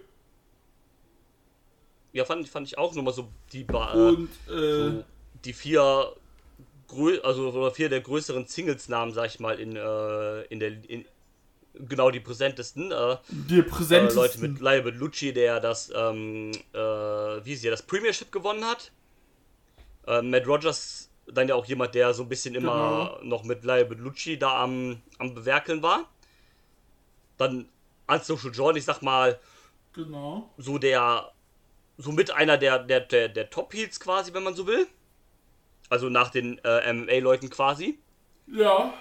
Ja, 2.13 2.23
fand, 2.25 2.47
fand 2.47 2.65
ich 2.67 2.77
auch 2.77 2.93
nur 2.95 3.03
mal 3.03 3.13
so 3.13 3.29
die 3.51 3.65
ba- 3.65 3.91
Und 3.91 4.29
äh, 4.47 4.51
so 4.51 5.03
die 5.43 5.53
vier 5.53 6.15
also 7.23 7.49
oder 7.51 7.71
vier 7.71 7.89
der 7.89 8.01
größeren 8.01 8.47
Singles-Namen, 8.47 9.13
sag 9.13 9.27
ich 9.27 9.39
mal, 9.39 9.59
in, 9.59 9.75
äh, 9.75 10.41
in 10.43 10.59
der 10.59 10.71
in, 10.89 11.05
genau 11.73 12.11
die 12.11 12.19
präsentesten. 12.19 12.91
Äh, 12.91 13.17
die 13.29 13.59
äh, 13.59 13.63
präsentesten. 13.63 14.21
Leute 14.21 14.39
mit 14.39 14.59
Leibe 14.59 14.89
Lucci, 14.91 15.33
der 15.33 15.59
das 15.59 15.91
ähm, 15.95 16.51
äh, 16.73 16.77
wie 16.77 17.53
ja 17.53 17.71
das 17.71 17.81
Premiership 17.83 18.31
gewonnen 18.31 18.65
hat. 18.65 18.91
Äh, 20.07 20.21
Matt 20.21 20.47
Rogers, 20.47 21.09
dann 21.27 21.47
ja 21.47 21.55
auch 21.55 21.65
jemand, 21.65 21.93
der 21.95 22.13
so 22.13 22.23
ein 22.23 22.29
bisschen 22.29 22.55
immer 22.55 23.17
Genau. 23.19 23.23
noch 23.23 23.43
mit 23.43 23.63
Leibe 23.63 23.95
Lucci 23.95 24.37
da 24.37 24.63
am, 24.63 25.01
am 25.19 25.35
Bewerkeln 25.35 25.81
war. 25.83 26.09
Dann 27.37 27.69
Unsocial 28.07 28.53
John, 28.53 28.75
ich 28.75 28.85
sag 28.85 29.01
mal, 29.01 29.39
Genau. 29.93 30.49
so 30.57 30.77
der, 30.77 31.31
so 31.97 32.11
mit 32.11 32.31
einer 32.31 32.57
der, 32.57 32.79
der, 32.79 33.01
der, 33.01 33.29
der 33.29 33.49
Top-Heels 33.49 33.99
quasi, 33.99 34.33
wenn 34.33 34.43
man 34.43 34.55
so 34.55 34.65
will. 34.65 34.87
Also 35.89 36.09
nach 36.09 36.29
den 36.29 36.59
äh, 36.63 36.93
MMA-Leuten 36.93 37.49
quasi. 37.49 37.99
Ja. 38.47 38.93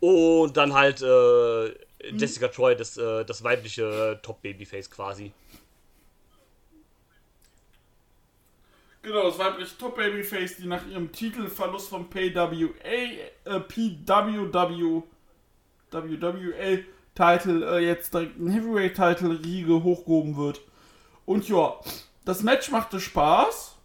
Und 0.00 0.56
dann 0.56 0.74
halt 0.74 1.02
äh, 1.02 1.68
Jessica 2.12 2.48
Troy, 2.48 2.76
das, 2.76 2.96
äh, 2.96 3.24
das 3.24 3.42
weibliche 3.42 4.18
Top-Babyface 4.22 4.90
quasi. 4.90 5.32
Genau, 9.02 9.22
das 9.24 9.38
weibliche 9.38 9.78
Top-Babyface, 9.78 10.56
die 10.56 10.66
nach 10.66 10.84
ihrem 10.88 11.12
Titelverlust 11.12 11.88
vom 11.88 12.10
PWA, 12.10 12.70
äh, 12.82 13.60
PWW, 13.60 15.02
WWA-Title 15.92 17.78
äh, 17.78 17.86
jetzt 17.86 18.12
direkt 18.12 18.38
ein 18.38 18.48
Heavyweight-Title-Riege 18.48 19.82
hochgehoben 19.82 20.36
wird. 20.36 20.60
Und 21.24 21.48
ja, 21.48 21.78
das 22.24 22.42
Match 22.42 22.70
machte 22.70 22.98
Spaß. 22.98 23.75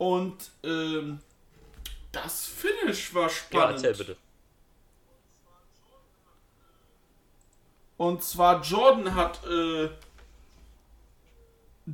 Und 0.00 0.50
ähm, 0.64 1.18
das 2.10 2.46
Finish 2.46 3.12
war 3.12 3.24
Ja, 3.24 3.28
spannend. 3.28 3.84
erzähl 3.84 3.94
bitte. 3.94 4.16
Und 7.98 8.22
zwar 8.22 8.62
Jordan 8.62 9.14
hat 9.14 9.44
äh, 9.46 9.90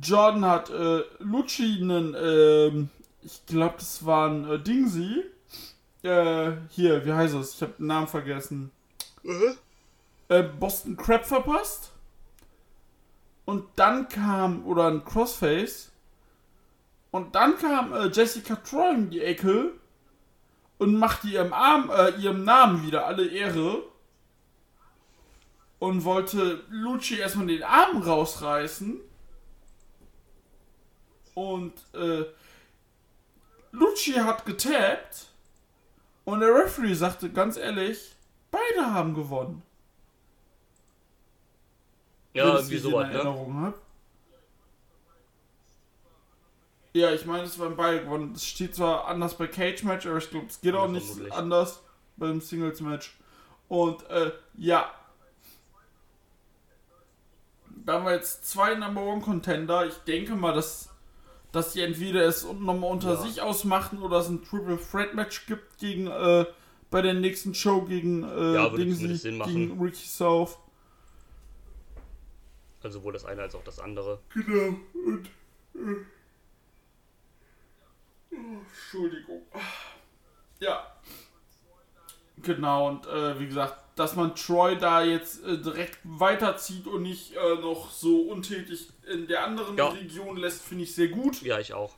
Jordan 0.01 0.45
hat 0.45 0.69
äh, 0.69 1.03
Lucci 1.19 1.79
einen, 1.81 2.15
ähm, 2.17 2.89
ich 3.23 3.45
glaube, 3.45 3.75
das 3.79 4.05
war 4.05 4.29
ein 4.29 4.49
äh, 4.49 4.57
Dingsy. 4.59 5.25
Äh, 6.03 6.51
hier, 6.69 7.05
wie 7.05 7.11
heißt 7.11 7.35
es? 7.35 7.55
Ich 7.55 7.61
habe 7.61 7.73
den 7.77 7.87
Namen 7.87 8.07
vergessen. 8.07 8.71
Äh, 10.29 10.43
Boston 10.43 10.95
Crab 10.95 11.25
verpasst. 11.25 11.91
Und 13.43 13.65
dann 13.75 14.07
kam, 14.07 14.65
oder 14.65 14.87
ein 14.87 15.03
Crossface. 15.03 15.91
Und 17.11 17.35
dann 17.35 17.57
kam 17.57 17.93
äh, 17.93 18.07
Jessica 18.07 18.55
Troy 18.57 18.93
in 18.93 19.09
die 19.09 19.21
Ecke 19.21 19.71
und 20.77 20.95
machte 20.95 21.27
ihrem, 21.27 21.53
Arm, 21.53 21.89
äh, 21.89 22.11
ihrem 22.21 22.43
Namen 22.43 22.85
wieder 22.85 23.05
alle 23.05 23.27
Ehre 23.27 23.83
und 25.79 26.03
wollte 26.03 26.63
Lucci 26.69 27.17
erstmal 27.17 27.47
den 27.47 27.63
Arm 27.63 28.01
rausreißen. 28.01 28.99
Und 31.33 31.73
äh, 31.93 32.25
Lucci 33.71 34.13
hat 34.13 34.45
getappt. 34.45 35.27
Und 36.25 36.41
der 36.41 36.53
Referee 36.53 36.93
sagte 36.93 37.29
ganz 37.31 37.57
ehrlich, 37.57 38.15
beide 38.51 38.91
haben 38.91 39.13
gewonnen. 39.13 39.61
Ja, 42.33 42.55
irgendwie 42.55 42.77
sowas, 42.77 43.07
ne? 43.07 43.13
Erinnerung 43.13 43.61
hab. 43.61 43.86
Ja, 46.97 47.11
ich 47.13 47.25
meine, 47.25 47.43
es 47.43 47.59
waren 47.59 47.75
beide 47.75 48.03
gewonnen. 48.03 48.33
Es 48.35 48.45
steht 48.45 48.73
zwar 48.75 49.05
anders 49.07 49.37
bei 49.37 49.45
Cage 49.47 49.83
Match, 49.83 50.05
aber 50.07 50.17
ich 50.17 50.29
glaube, 50.31 50.47
es 50.47 50.59
geht 50.61 50.73
Ja, 50.73 50.79
auch 50.79 50.87
nicht 50.87 51.05
vermutlich. 51.05 51.33
anders 51.33 51.81
beim 52.15 52.41
Singles 52.41 52.81
Match. 52.81 53.15
Und 53.67 54.09
äh, 54.09 54.31
ja. 54.57 54.89
Da 57.85 57.93
haben 57.93 58.05
wir 58.05 58.13
jetzt 58.15 58.49
zwei 58.49 58.73
Number 58.75 59.01
One 59.01 59.21
Contender. 59.21 59.85
Ich 59.85 59.93
denke 59.99 60.35
mal, 60.35 60.53
dass, 60.53 60.89
dass 61.51 61.73
die 61.73 61.81
entweder 61.81 62.25
es 62.25 62.43
nochmal 62.43 62.91
unter 62.91 63.13
Ja. 63.13 63.21
sich 63.21 63.41
ausmachen 63.41 64.01
oder 64.01 64.17
es 64.17 64.27
ein 64.27 64.43
Triple 64.43 64.79
Threat 64.79 65.13
Match 65.13 65.45
gibt 65.45 65.77
gegen 65.77 66.07
äh, 66.07 66.45
bei 66.89 67.01
der 67.01 67.13
nächsten 67.13 67.53
Show 67.53 67.83
gegen 67.83 68.23
äh, 68.23 68.53
Ja, 68.55 68.69
Dingsy, 68.69 69.07
gegen 69.45 69.79
Ricky 69.79 70.07
South. 70.07 70.57
Also 72.81 72.99
sowohl 72.99 73.13
das 73.13 73.25
eine 73.25 73.41
als 73.43 73.53
auch 73.55 73.63
das 73.63 73.79
andere. 73.79 74.19
Genau. 74.33 74.75
Und. 75.05 75.27
Äh, 75.75 76.05
oh, 78.37 78.57
Entschuldigung. 78.69 79.41
Ja. 80.59 80.85
Genau, 82.43 82.87
und 82.89 83.05
äh, 83.07 83.39
wie 83.39 83.47
gesagt, 83.47 83.83
dass 83.95 84.15
man 84.15 84.35
Troy 84.35 84.77
da 84.77 85.03
jetzt 85.03 85.43
äh, 85.43 85.57
direkt 85.57 85.97
weiterzieht 86.03 86.85
und 86.85 87.01
nicht 87.01 87.33
äh, 87.35 87.55
noch 87.55 87.89
so 87.89 88.21
untätig 88.21 88.89
in 89.11 89.27
der 89.27 89.43
anderen 89.43 89.75
Ja. 89.75 89.87
Region 89.89 90.37
lässt, 90.37 90.63
finde 90.63 90.83
ich 90.83 90.93
sehr 90.93 91.07
gut. 91.07 91.41
Ja, 91.41 91.59
ich 91.59 91.73
auch. 91.73 91.95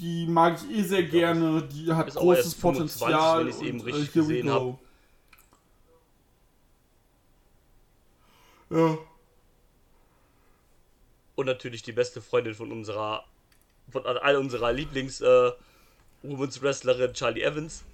Die 0.00 0.26
mag 0.26 0.58
ich 0.62 0.78
eh 0.78 0.82
sehr 0.82 1.02
gerne. 1.04 1.62
Die 1.62 1.92
hat 1.92 2.08
Ist 2.08 2.16
großes 2.16 2.46
erst 2.46 2.60
25, 2.60 3.00
Potenzial. 3.00 3.40
wenn 3.40 3.48
ich's 3.48 3.60
eben 3.60 3.80
und, 3.80 3.86
richtig 3.86 4.14
we 4.14 4.20
gesehen 4.20 4.46
go. 4.48 4.78
Ja. 8.70 8.98
Und 11.36 11.46
natürlich 11.46 11.82
die 11.82 11.92
beste 11.92 12.20
Freundin 12.20 12.54
von 12.54 12.72
unserer, 12.72 13.24
von 13.90 14.06
all 14.06 14.36
unserer 14.36 14.72
Lieblings 14.72 15.20
äh, 15.20 15.50
Women's 16.22 16.60
Wrestlerin 16.62 17.12
Charlie 17.14 17.42
Evans. 17.42 17.84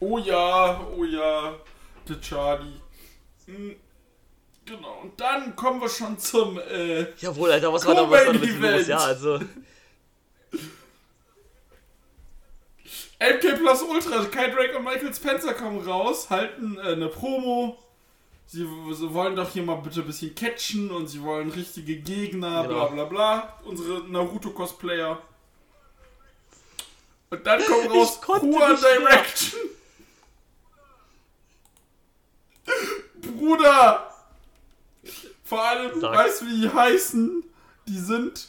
Oh 0.00 0.18
ja, 0.18 0.80
oh 0.96 1.04
ja, 1.04 1.56
der 2.08 2.20
Charlie. 2.20 2.80
Hm, 3.46 3.76
Genau, 4.70 5.00
und 5.02 5.20
dann 5.20 5.56
kommen 5.56 5.80
wir 5.80 5.88
schon 5.88 6.16
zum, 6.16 6.56
äh, 6.60 7.06
Jawohl, 7.18 7.50
Alter, 7.50 7.72
was 7.72 7.84
war 7.84 7.94
da, 7.94 8.08
was 8.08 8.26
war 8.26 8.32
damit 8.32 8.60
los? 8.60 8.86
Ja, 8.86 8.98
also, 8.98 9.40
MK 13.20 13.56
Plus 13.58 13.82
Ultra. 13.82 14.24
Kai 14.26 14.48
Drake 14.50 14.78
und 14.78 14.84
Michael 14.84 15.12
Spencer 15.12 15.54
kommen 15.54 15.86
raus, 15.86 16.30
halten 16.30 16.78
äh, 16.78 16.92
eine 16.92 17.08
Promo. 17.08 17.78
Sie, 18.52 18.66
sie 18.94 19.14
wollen 19.14 19.36
doch 19.36 19.48
hier 19.52 19.62
mal 19.62 19.76
bitte 19.76 20.00
ein 20.00 20.06
bisschen 20.08 20.34
catchen 20.34 20.90
und 20.90 21.06
sie 21.06 21.22
wollen 21.22 21.50
richtige 21.50 21.96
Gegner, 22.00 22.64
bla 22.64 22.88
Genau. 22.88 22.90
bla 22.90 23.04
bla. 23.04 23.60
Unsere 23.64 24.00
Naruto-Cosplayer. 24.08 25.22
Und 27.30 27.46
dann 27.46 27.64
kommt 27.64 27.90
raus 27.92 28.20
Pure. 28.20 28.76
Direction. 28.76 29.60
Bruder! 33.22 34.10
Vor 35.44 35.62
allem, 35.64 36.00
Sag. 36.00 36.12
weißt 36.16 36.42
du, 36.42 36.46
wie 36.46 36.60
die 36.62 36.68
heißen? 36.72 37.44
Die 37.86 37.98
sind. 37.98 38.48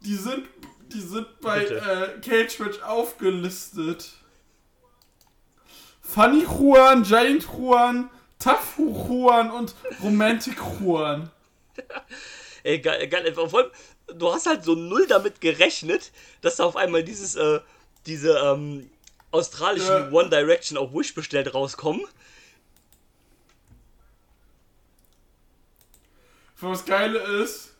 Die 0.00 0.16
sind. 0.16 0.48
Die 0.92 1.00
sind 1.00 1.40
bei 1.40 1.64
äh, 1.66 2.20
Cage 2.20 2.58
Match 2.58 2.82
aufgelistet. 2.82 4.10
Funny 6.02 6.42
Juan, 6.42 7.04
Giant 7.04 7.44
Juan, 7.44 8.10
Tough 8.40 8.78
Juan 8.78 9.50
und 9.50 9.74
Romantic 10.02 10.56
Juan. 10.80 11.30
ey, 12.64 12.80
geil, 12.80 13.06
geil, 13.08 13.32
vor 13.34 13.54
allem, 13.54 13.70
du 14.14 14.32
hast 14.32 14.46
halt 14.46 14.64
so 14.64 14.74
null 14.74 15.06
damit 15.06 15.40
gerechnet, 15.40 16.10
dass 16.40 16.56
da 16.56 16.64
auf 16.64 16.76
einmal 16.76 17.04
dieses, 17.04 17.36
äh, 17.36 17.60
diese, 18.06 18.38
ähm, 18.38 18.90
australischen 19.30 19.88
Ja. 19.88 20.10
One 20.10 20.28
Direction 20.30 20.76
auf 20.78 20.92
Wish 20.92 21.14
bestellt 21.14 21.54
rauskommen. 21.54 22.04
Was 26.60 26.84
Geile 26.84 27.18
ist, 27.42 27.72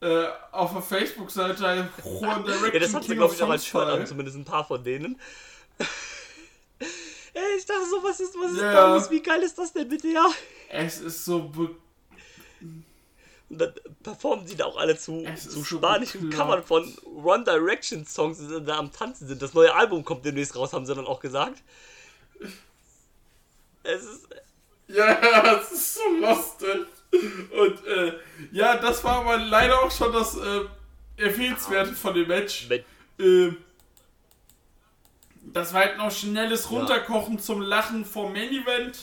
äh, 0.00 0.26
auf 0.50 0.72
der 0.72 0.80
Facebook-Seite 0.82 1.90
Juan 2.02 2.42
Direction 2.44 2.72
Ja, 2.72 2.78
das 2.78 2.94
hat 2.94 3.04
sie, 3.04 3.14
glaube 3.14 3.34
ich, 3.34 3.42
auch 3.42 3.50
als 3.50 3.66
Shirt 3.66 3.86
an, 3.86 4.06
zumindest 4.06 4.36
ein 4.38 4.44
paar 4.44 4.64
von 4.64 4.82
denen. 4.82 5.20
Ey, 7.34 7.42
ich 7.58 7.64
dachte 7.66 7.86
so, 7.88 8.02
was 8.02 8.18
ist, 8.20 8.34
was 8.34 8.52
ist 8.52 8.60
Ja. 8.60 8.72
da 8.72 8.94
los? 8.94 9.10
Wie 9.10 9.22
geil 9.22 9.42
ist 9.42 9.56
das 9.58 9.72
denn 9.72 9.88
bitte, 9.88 10.08
ja? 10.08 10.26
Es 10.68 11.00
ist 11.00 11.24
so 11.24 11.42
be 11.48 11.70
Und 13.48 13.58
dann 13.58 13.72
performen 14.02 14.46
sie 14.46 14.56
da 14.56 14.64
auch 14.66 14.76
alle 14.76 14.96
zu, 14.96 15.24
Es 15.24 15.44
zu 15.44 15.50
so 15.60 15.64
spanischen 15.64 16.28
bekloppt. 16.30 16.50
Covern 16.50 16.64
von 16.64 16.98
One 17.24 17.44
Direction 17.44 18.06
Songs, 18.06 18.38
die 18.38 18.48
dann 18.48 18.64
da 18.66 18.78
am 18.78 18.92
Tanzen 18.92 19.26
sind. 19.28 19.42
Das 19.42 19.54
neue 19.54 19.74
Album 19.74 20.04
kommt 20.04 20.24
demnächst 20.24 20.54
raus, 20.56 20.72
haben 20.72 20.86
sie 20.86 20.94
dann 20.94 21.06
auch 21.06 21.20
gesagt. 21.20 21.62
Es 23.82 24.02
ist. 24.04 24.28
Ja, 24.88 25.56
es 25.60 25.70
ist 25.72 25.94
so 25.94 26.00
lustig. 26.20 26.86
Und 27.12 27.86
äh, 27.86 28.12
ja, 28.52 28.76
das 28.76 29.02
war 29.04 29.20
aber 29.20 29.38
leider 29.38 29.80
auch 29.80 29.90
schon 29.90 30.12
das 30.12 30.36
äh, 30.36 30.60
Empfehlenswerte 31.16 31.92
von 31.92 32.14
dem 32.14 32.28
Match. 32.28 32.68
Äh, 33.18 33.52
das 35.52 35.72
war 35.74 35.80
halt 35.82 35.98
noch 35.98 36.10
schnelles 36.10 36.70
Runterkochen 36.70 37.38
zum 37.38 37.60
Lachen 37.60 38.04
vom 38.04 38.32
Main 38.32 38.50
Event. 38.50 38.98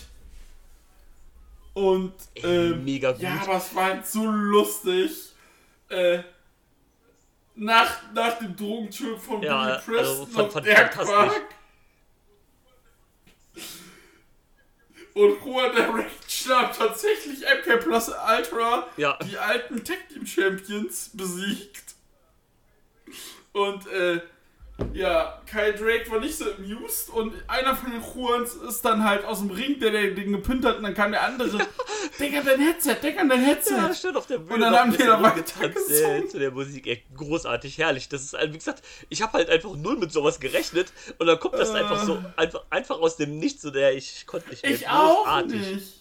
Und 1.73 2.13
ähm, 2.35 2.83
mega 2.83 3.11
gut. 3.11 3.21
ja, 3.21 3.39
aber 3.41 3.57
es 3.57 3.73
war 3.75 3.85
halt 3.85 4.07
so 4.07 4.25
lustig. 4.25 5.11
Äh, 5.89 6.19
nach, 7.55 8.11
nach 8.13 8.37
dem 8.39 8.55
Drogentrip 8.55 9.19
von 9.19 9.41
Ja, 9.41 9.79
Billy 9.85 9.97
also 9.99 10.25
Preston 10.25 10.51
fan- 10.51 10.57
und 10.57 10.65
der. 10.65 10.89
Quark. 10.89 11.41
Und 15.13 15.43
Juan 15.43 15.75
Direction 15.75 16.55
hat 16.55 16.77
tatsächlich 16.77 17.39
MK 17.41 17.77
Plus 17.83 18.09
Ultra 18.09 18.87
Ja. 18.97 19.17
die 19.23 19.37
alten 19.37 19.83
Tag 19.83 20.07
Team 20.09 20.25
Champions 20.27 21.09
besiegt. 21.13 21.95
Und 23.53 23.87
äh, 23.87 24.21
ja, 24.93 25.41
Kyle 25.49 25.73
Drake 25.73 26.09
war 26.11 26.19
nicht 26.19 26.35
so 26.37 26.45
amused 26.51 27.09
und 27.09 27.33
einer 27.47 27.75
von 27.75 27.91
den 27.91 28.01
Juans 28.01 28.53
ist 28.55 28.85
dann 28.85 29.03
halt 29.03 29.25
aus 29.25 29.39
dem 29.39 29.49
Ring, 29.49 29.79
der, 29.79 29.91
den 29.91 30.31
gepinnt 30.31 30.65
hat 30.65 30.77
und 30.77 30.83
dann 30.83 30.93
kam 30.93 31.11
der 31.11 31.23
andere 31.23 31.49
denk 32.19 32.35
an 32.37 32.45
dein 32.45 32.59
Headset, 32.59 32.95
denk 33.01 33.19
an 33.19 33.27
dein 33.29 33.43
Headset. 33.43 33.73
Ja, 33.75 33.93
stand 33.93 34.17
auf 34.17 34.27
der 34.27 34.37
Bühne. 34.37 34.53
Und 34.53 34.61
dann 34.61 34.75
haben 34.75 34.91
die 34.91 34.97
da 34.97 35.17
bisschen 35.17 35.23
weiter 35.23 35.35
rumgetanzt, 35.35 35.87
gesungen. 35.87 36.23
äh, 36.23 36.27
zu 36.27 36.39
der 36.39 36.51
Musik. 36.51 36.85
Ey, 36.87 37.03
großartig, 37.15 37.77
herrlich. 37.79 38.07
Das 38.09 38.21
ist, 38.23 38.33
halt, 38.33 38.53
wie 38.53 38.57
gesagt, 38.57 38.83
ich 39.09 39.21
habe 39.23 39.33
halt 39.33 39.49
einfach 39.49 39.73
null 39.75 39.97
mit 39.97 40.11
sowas 40.11 40.39
gerechnet 40.39 40.91
und 41.17 41.25
dann 41.27 41.39
kommt 41.39 41.55
das 41.55 41.71
Äh. 41.71 41.77
einfach 41.79 42.03
so, 42.03 42.23
einfach, 42.35 42.63
einfach 42.69 42.99
aus 42.99 43.17
dem 43.17 43.39
Nichts, 43.39 43.63
so 43.63 43.71
der 43.71 43.95
ich 43.95 44.25
konnte 44.27 44.49
nicht 44.49 44.63
mehr. 44.63 44.71
Ich 44.73 44.87
auch 44.89 45.23
Großartig. 45.23 45.73
nicht. 45.73 45.93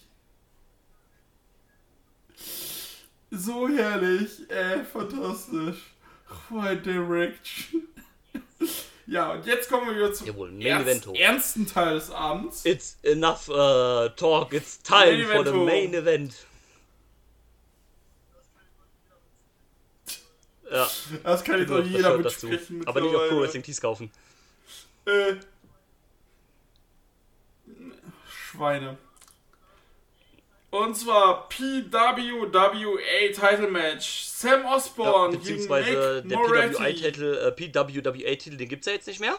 So 3.31 3.69
herrlich, 3.69 4.49
äh, 4.51 4.85
fantastisch. 4.85 5.79
One 6.51 6.77
Direction. 6.79 7.83
ja, 9.07 9.33
und 9.33 9.47
jetzt 9.47 9.69
kommen 9.69 9.89
wir 9.89 9.97
wieder 9.97 10.13
zum 10.13 10.27
Jawohl, 10.27 10.63
ernst, 10.63 11.07
ernsten 11.15 11.67
Teil 11.67 11.95
des 11.95 12.11
Abends. 12.11 12.65
It's 12.65 12.99
enough 13.03 13.49
uh, 13.49 14.09
talk, 14.17 14.53
it's 14.53 14.83
time 14.83 15.25
for 15.27 15.45
the 15.45 15.53
main 15.53 15.95
event. 15.95 16.35
Ja, 20.71 20.91
Das 21.23 21.45
kann 21.45 21.61
jetzt 21.61 21.71
auch 21.71 21.85
jeder 21.85 22.19
mitsprechen. 22.19 22.87
Aber 22.87 23.01
nicht 23.01 23.15
auf 23.15 23.29
Pro. 23.29 23.41
Wrestling 23.41 23.63
Tees 23.63 23.81
kaufen. 23.81 24.11
Äh, 25.07 25.37
Schweine. 28.29 28.99
Und 30.85 30.95
zwar 30.97 31.49
PWWA 31.49 33.33
Title 33.33 33.69
Match. 33.71 34.25
Sam 34.25 34.63
Ja, 34.63 34.75
Osborne 34.77 35.37
beziehungsweise 35.39 35.89
gegen 36.23 36.29
der 36.29 36.39
Nick 36.39 36.49
Moretti. 36.49 36.75
PWI-Titel, 36.75 37.35
äh, 37.35 37.53
PWWA-Titel, 37.53 38.57
den 38.57 38.69
gibt's 38.69 38.87
ja 38.87 38.93
jetzt 38.93 39.07
nicht 39.07 39.21
mehr. 39.21 39.39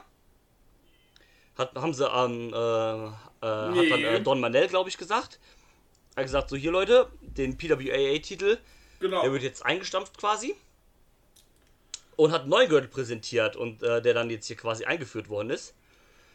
Hat, 1.57 1.75
haben 1.75 1.93
sie 1.93 2.09
an, 2.09 2.53
äh, 2.53 2.55
äh, 2.55 3.09
hat 3.41 3.71
Nee. 3.75 3.89
dann 3.89 4.03
äh, 4.03 4.21
Don 4.21 4.39
Manel, 4.39 4.67
glaube 4.67 4.89
ich, 4.89 4.97
gesagt. 4.97 5.39
Er 6.15 6.21
hat 6.21 6.25
gesagt, 6.25 6.49
so 6.49 6.55
hier 6.55 6.71
Leute, 6.71 7.07
den 7.21 7.57
PWAA-Titel, 7.57 8.57
Genau. 8.99 9.21
der 9.21 9.31
wird 9.31 9.43
jetzt 9.43 9.63
eingestampft 9.65 10.17
quasi. 10.17 10.55
Und 12.15 12.31
hat 12.31 12.41
einen 12.41 12.49
neuen 12.49 12.69
Gürtel 12.69 12.87
präsentiert 12.89 13.55
und 13.55 13.83
äh, 13.83 14.01
der 14.01 14.15
dann 14.15 14.31
jetzt 14.31 14.47
hier 14.47 14.55
quasi 14.55 14.85
eingeführt 14.85 15.29
worden 15.29 15.51
ist. 15.51 15.75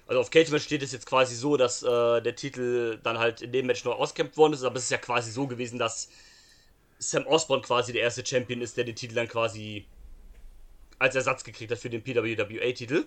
Also 0.06 0.20
auf 0.20 0.30
Cage 0.30 0.50
Match 0.50 0.64
steht 0.64 0.82
es 0.82 0.92
jetzt 0.92 1.06
quasi 1.06 1.34
so, 1.34 1.56
dass 1.56 1.82
äh, 1.82 2.20
der 2.22 2.34
Titel 2.36 2.98
dann 3.02 3.18
halt 3.18 3.40
in 3.42 3.52
dem 3.52 3.66
Match 3.66 3.84
neu 3.84 3.92
auskämpft 3.92 4.36
worden 4.36 4.52
ist, 4.54 4.64
aber 4.64 4.76
es 4.76 4.84
ist 4.84 4.90
ja 4.90 4.98
quasi 4.98 5.30
so 5.30 5.46
gewesen, 5.46 5.78
dass 5.78 6.08
Sam 6.98 7.26
Osborne 7.26 7.62
quasi 7.62 7.92
der 7.92 8.02
erste 8.02 8.24
Champion 8.26 8.60
ist, 8.60 8.76
der 8.76 8.84
den 8.84 8.96
Titel 8.96 9.14
dann 9.14 9.28
quasi 9.28 9.86
als 10.98 11.14
Ersatz 11.14 11.44
gekriegt 11.44 11.70
hat 11.72 11.78
für 11.78 11.90
den 11.90 12.02
PWWA-Titel. 12.02 13.06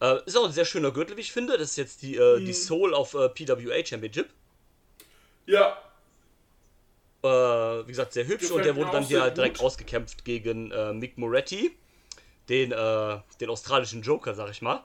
Äh, 0.00 0.24
ist 0.26 0.36
auch 0.36 0.46
ein 0.46 0.52
sehr 0.52 0.64
schöner 0.64 0.90
Gürtel, 0.92 1.16
wie 1.16 1.20
ich 1.22 1.32
finde. 1.32 1.58
Das 1.58 1.70
ist 1.70 1.76
jetzt 1.76 2.02
die, 2.02 2.16
äh, 2.16 2.40
die 2.44 2.52
Soul 2.54 2.92
of 2.94 3.14
äh, 3.14 3.28
PWA 3.28 3.84
Championship. 3.84 4.30
Ja, 5.46 5.76
Äh, 7.22 7.28
wie 7.28 7.88
gesagt, 7.88 8.12
sehr 8.14 8.26
hübsch 8.26 8.48
Gefällt 8.48 8.56
und 8.58 8.64
der 8.64 8.76
wurde 8.76 8.90
dann 8.92 9.04
hier 9.04 9.30
direkt 9.30 9.58
gut. 9.58 9.66
ausgekämpft 9.66 10.24
gegen 10.24 10.70
äh, 10.70 10.92
Mick 10.94 11.18
Moretti, 11.18 11.76
den, 12.48 12.70
den 12.70 13.48
australischen 13.50 14.02
Joker, 14.02 14.34
sag 14.34 14.50
ich 14.50 14.62
mal. 14.62 14.82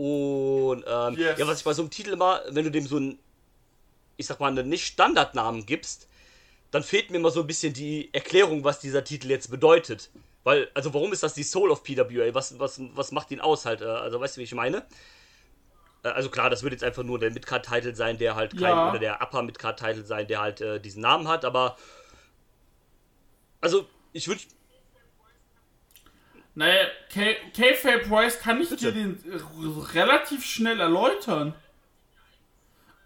Und 0.00 0.82
ähm, 0.86 1.14
Yes. 1.18 1.38
ja, 1.38 1.46
was 1.46 1.58
ich 1.58 1.64
bei 1.64 1.74
so 1.74 1.82
einem 1.82 1.90
Titel 1.90 2.10
immer, 2.14 2.40
wenn 2.48 2.64
du 2.64 2.70
dem 2.70 2.86
so 2.86 2.96
einen, 2.96 3.18
ich 4.16 4.26
sag 4.26 4.40
mal, 4.40 4.46
einen 4.48 4.66
Nicht-Standardnamen 4.70 5.66
gibst, 5.66 6.08
dann 6.70 6.82
fehlt 6.82 7.10
mir 7.10 7.18
immer 7.18 7.30
so 7.30 7.40
ein 7.42 7.46
bisschen 7.46 7.74
die 7.74 8.08
Erklärung, 8.14 8.64
was 8.64 8.80
dieser 8.80 9.04
Titel 9.04 9.28
jetzt 9.28 9.50
bedeutet. 9.50 10.08
Weil, 10.42 10.68
also 10.72 10.94
warum 10.94 11.12
ist 11.12 11.22
das 11.22 11.34
die 11.34 11.42
Soul 11.42 11.70
of 11.70 11.82
PWA? 11.84 12.32
Was, 12.32 12.58
was, 12.58 12.80
was 12.94 13.12
macht 13.12 13.30
ihn 13.30 13.40
aus 13.42 13.66
halt? 13.66 13.82
Äh, 13.82 13.84
Also 13.84 14.18
weißt 14.18 14.36
du, 14.36 14.40
wie 14.40 14.44
ich 14.44 14.54
meine? 14.54 14.86
Äh, 16.02 16.08
Also 16.08 16.30
klar, 16.30 16.48
das 16.48 16.62
wird 16.62 16.72
jetzt 16.72 16.84
einfach 16.84 17.02
nur 17.02 17.18
der 17.18 17.30
Midcard-Titel 17.30 17.94
sein, 17.94 18.16
der 18.16 18.36
halt 18.36 18.52
kein, 18.56 18.70
Ja. 18.70 18.88
oder 18.88 18.98
der 18.98 19.20
Upper 19.20 19.42
Midcard-Titel 19.42 20.06
sein, 20.06 20.26
der 20.28 20.40
halt 20.40 20.62
äh, 20.62 20.80
diesen 20.80 21.02
Namen 21.02 21.28
hat, 21.28 21.44
aber 21.44 21.76
also 23.60 23.86
ich 24.14 24.26
würde 24.28 24.40
naja, 26.54 26.86
K-Fape 27.10 28.08
Price 28.08 28.38
kann 28.40 28.60
ich 28.60 28.70
Bitte. 28.70 28.92
dir 28.92 28.92
den 28.92 29.18
äh, 29.30 29.92
relativ 29.94 30.44
schnell 30.44 30.80
erläutern. 30.80 31.54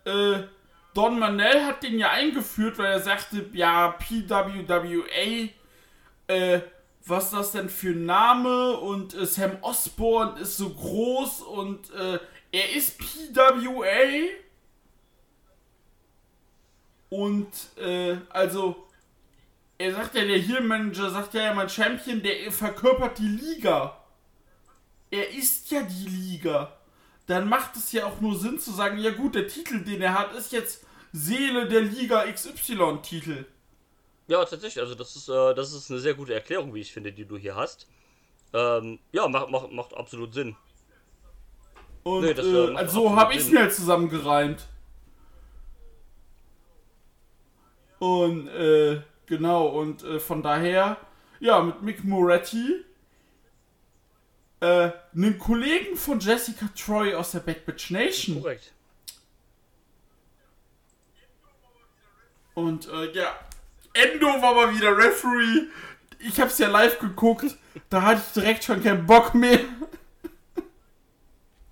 Äh, 0.05 0.45
Don 0.95 1.19
Manel 1.19 1.65
hat 1.65 1.83
den 1.83 1.99
ja 1.99 2.11
eingeführt, 2.11 2.79
weil 2.79 2.93
er 2.93 3.01
sagte, 3.01 3.51
ja, 3.53 3.89
PWWA, 3.89 5.49
äh, 6.29 6.61
was 7.07 7.25
ist 7.25 7.33
das 7.35 7.53
denn 7.53 7.69
für 7.69 7.91
ein 7.91 8.07
Name? 8.07 8.77
Und 8.79 9.15
äh, 9.15 9.27
Sam 9.27 9.59
Osborne 9.61 10.41
ist 10.41 10.57
so 10.57 10.71
groß 10.71 11.43
und 11.43 11.93
äh, 11.93 12.19
er 12.53 12.73
ist 12.75 12.99
PWA. 12.99 14.29
Und, 17.11 17.49
äh, 17.77 18.17
also, 18.31 18.84
er 19.79 19.95
sagt 19.95 20.15
ja, 20.15 20.25
der 20.25 20.39
Heel-Manager 20.39 21.11
sagt 21.11 21.35
ja, 21.35 21.53
mein 21.55 21.69
Champion, 21.69 22.23
der 22.23 22.51
verkörpert 22.53 23.19
die 23.19 23.29
Liga. 23.29 24.01
Er 25.11 25.31
ist 25.31 25.71
ja 25.71 25.83
die 25.83 26.09
Liga. 26.09 26.77
Dann 27.27 27.49
macht 27.49 27.77
es 27.77 27.93
ja 27.93 28.07
auch 28.07 28.21
nur 28.21 28.39
Sinn 28.39 28.59
zu 28.59 28.73
sagen, 28.73 28.99
ja 28.99 29.11
gut, 29.11 29.35
der 29.35 29.49
Titel, 29.49 29.83
den 29.83 30.03
er 30.03 30.19
hat, 30.19 30.33
ist 30.35 30.53
jetzt 30.53 30.85
Seele 31.13 31.67
der 31.69 31.83
Liga 31.83 32.25
XY-Titel. 32.31 33.47
Ja, 34.27 34.45
tatsächlich, 34.45 34.81
also 34.83 34.95
das 34.95 35.17
ist, 35.17 35.29
äh, 35.29 35.55
das 35.55 35.73
ist 35.73 35.91
eine 35.91 36.01
sehr 36.01 36.15
gute 36.15 36.35
Erklärung, 36.35 36.75
wie 36.75 36.81
ich 36.81 36.93
finde, 36.93 37.13
die 37.13 37.25
du 37.25 37.37
hier 37.37 37.55
hast. 37.55 37.87
Ähm, 38.53 38.99
ja, 39.13 39.27
macht, 39.29 39.51
macht, 39.51 39.73
macht 39.73 39.95
absolut 39.95 40.33
Sinn. 40.33 40.57
Und 42.05 42.23
Nee, 42.25 42.35
das, 42.35 42.47
äh, 42.47 42.51
äh, 42.51 42.75
also 42.77 43.15
habe 43.17 43.33
ich 43.33 43.41
es 43.41 43.51
mir 43.51 43.61
halt 43.61 43.75
zusammengereimt. 43.75 44.67
Und 47.99 48.49
äh, 48.49 49.03
genau, 49.27 49.67
und 49.67 50.03
äh, 50.05 50.21
von 50.21 50.43
daher, 50.43 50.97
ja, 51.41 51.61
mit 51.61 51.83
Mick 51.83 52.05
Moretti, 52.05 52.85
äh, 54.61 54.91
einem 55.15 55.39
Kollegen 55.39 55.97
von 55.97 56.21
Jessica 56.21 56.67
Troy 56.75 57.15
aus 57.15 57.33
der 57.33 57.41
Bad 57.41 57.67
Bitch 57.67 57.91
Nation. 57.91 58.41
Korrekt. 58.41 58.73
Und 62.55 62.89
äh, 62.89 63.13
ja, 63.13 63.37
Endo 63.93 64.27
war 64.27 64.55
mal 64.55 64.75
wieder 64.75 64.97
Referee. 64.97 65.67
Ich 66.21 66.41
hab's 66.41 66.59
ja 66.59 66.69
live 66.69 66.99
geguckt. 66.99 67.57
Da 67.91 68.03
hatte 68.03 68.23
ich 68.27 68.33
direkt 68.33 68.65
schon 68.65 68.83
keinen 68.83 69.07
Bock 69.07 69.35
mehr. 69.35 69.61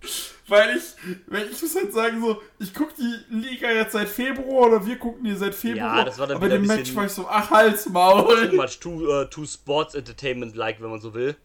Weil 0.53 0.77
ich, 0.77 0.83
weil 1.29 1.49
ich 1.51 1.62
muss 1.62 1.75
halt 1.75 1.95
sagen, 1.95 2.21
so, 2.21 2.43
ich 2.59 2.75
guck 2.75 2.95
die 2.95 3.15
Liga 3.31 3.71
jetzt 3.71 3.93
seit 3.93 4.07
Februar 4.07 4.67
oder 4.69 4.85
wir 4.85 4.99
gucken 4.99 5.25
die 5.25 5.35
seit 5.35 5.55
Februar. 5.55 5.97
Ja, 5.97 6.05
das 6.05 6.19
war 6.19 6.27
dann 6.27 6.37
aber 6.37 6.47
dem 6.51 6.67
Match 6.67 6.95
war 6.95 7.07
ich 7.07 7.12
so, 7.12 7.27
ach, 7.27 7.51
Hals, 7.51 7.88
Maul. 7.88 8.51
Too 8.51 8.57
much, 8.57 8.79
too, 8.79 9.11
äh, 9.11 9.31
too 9.31 9.47
Sports 9.47 9.95
Entertainment-like, 9.95 10.83
wenn 10.83 10.91
man 10.91 11.01
so 11.01 11.15
will. 11.15 11.37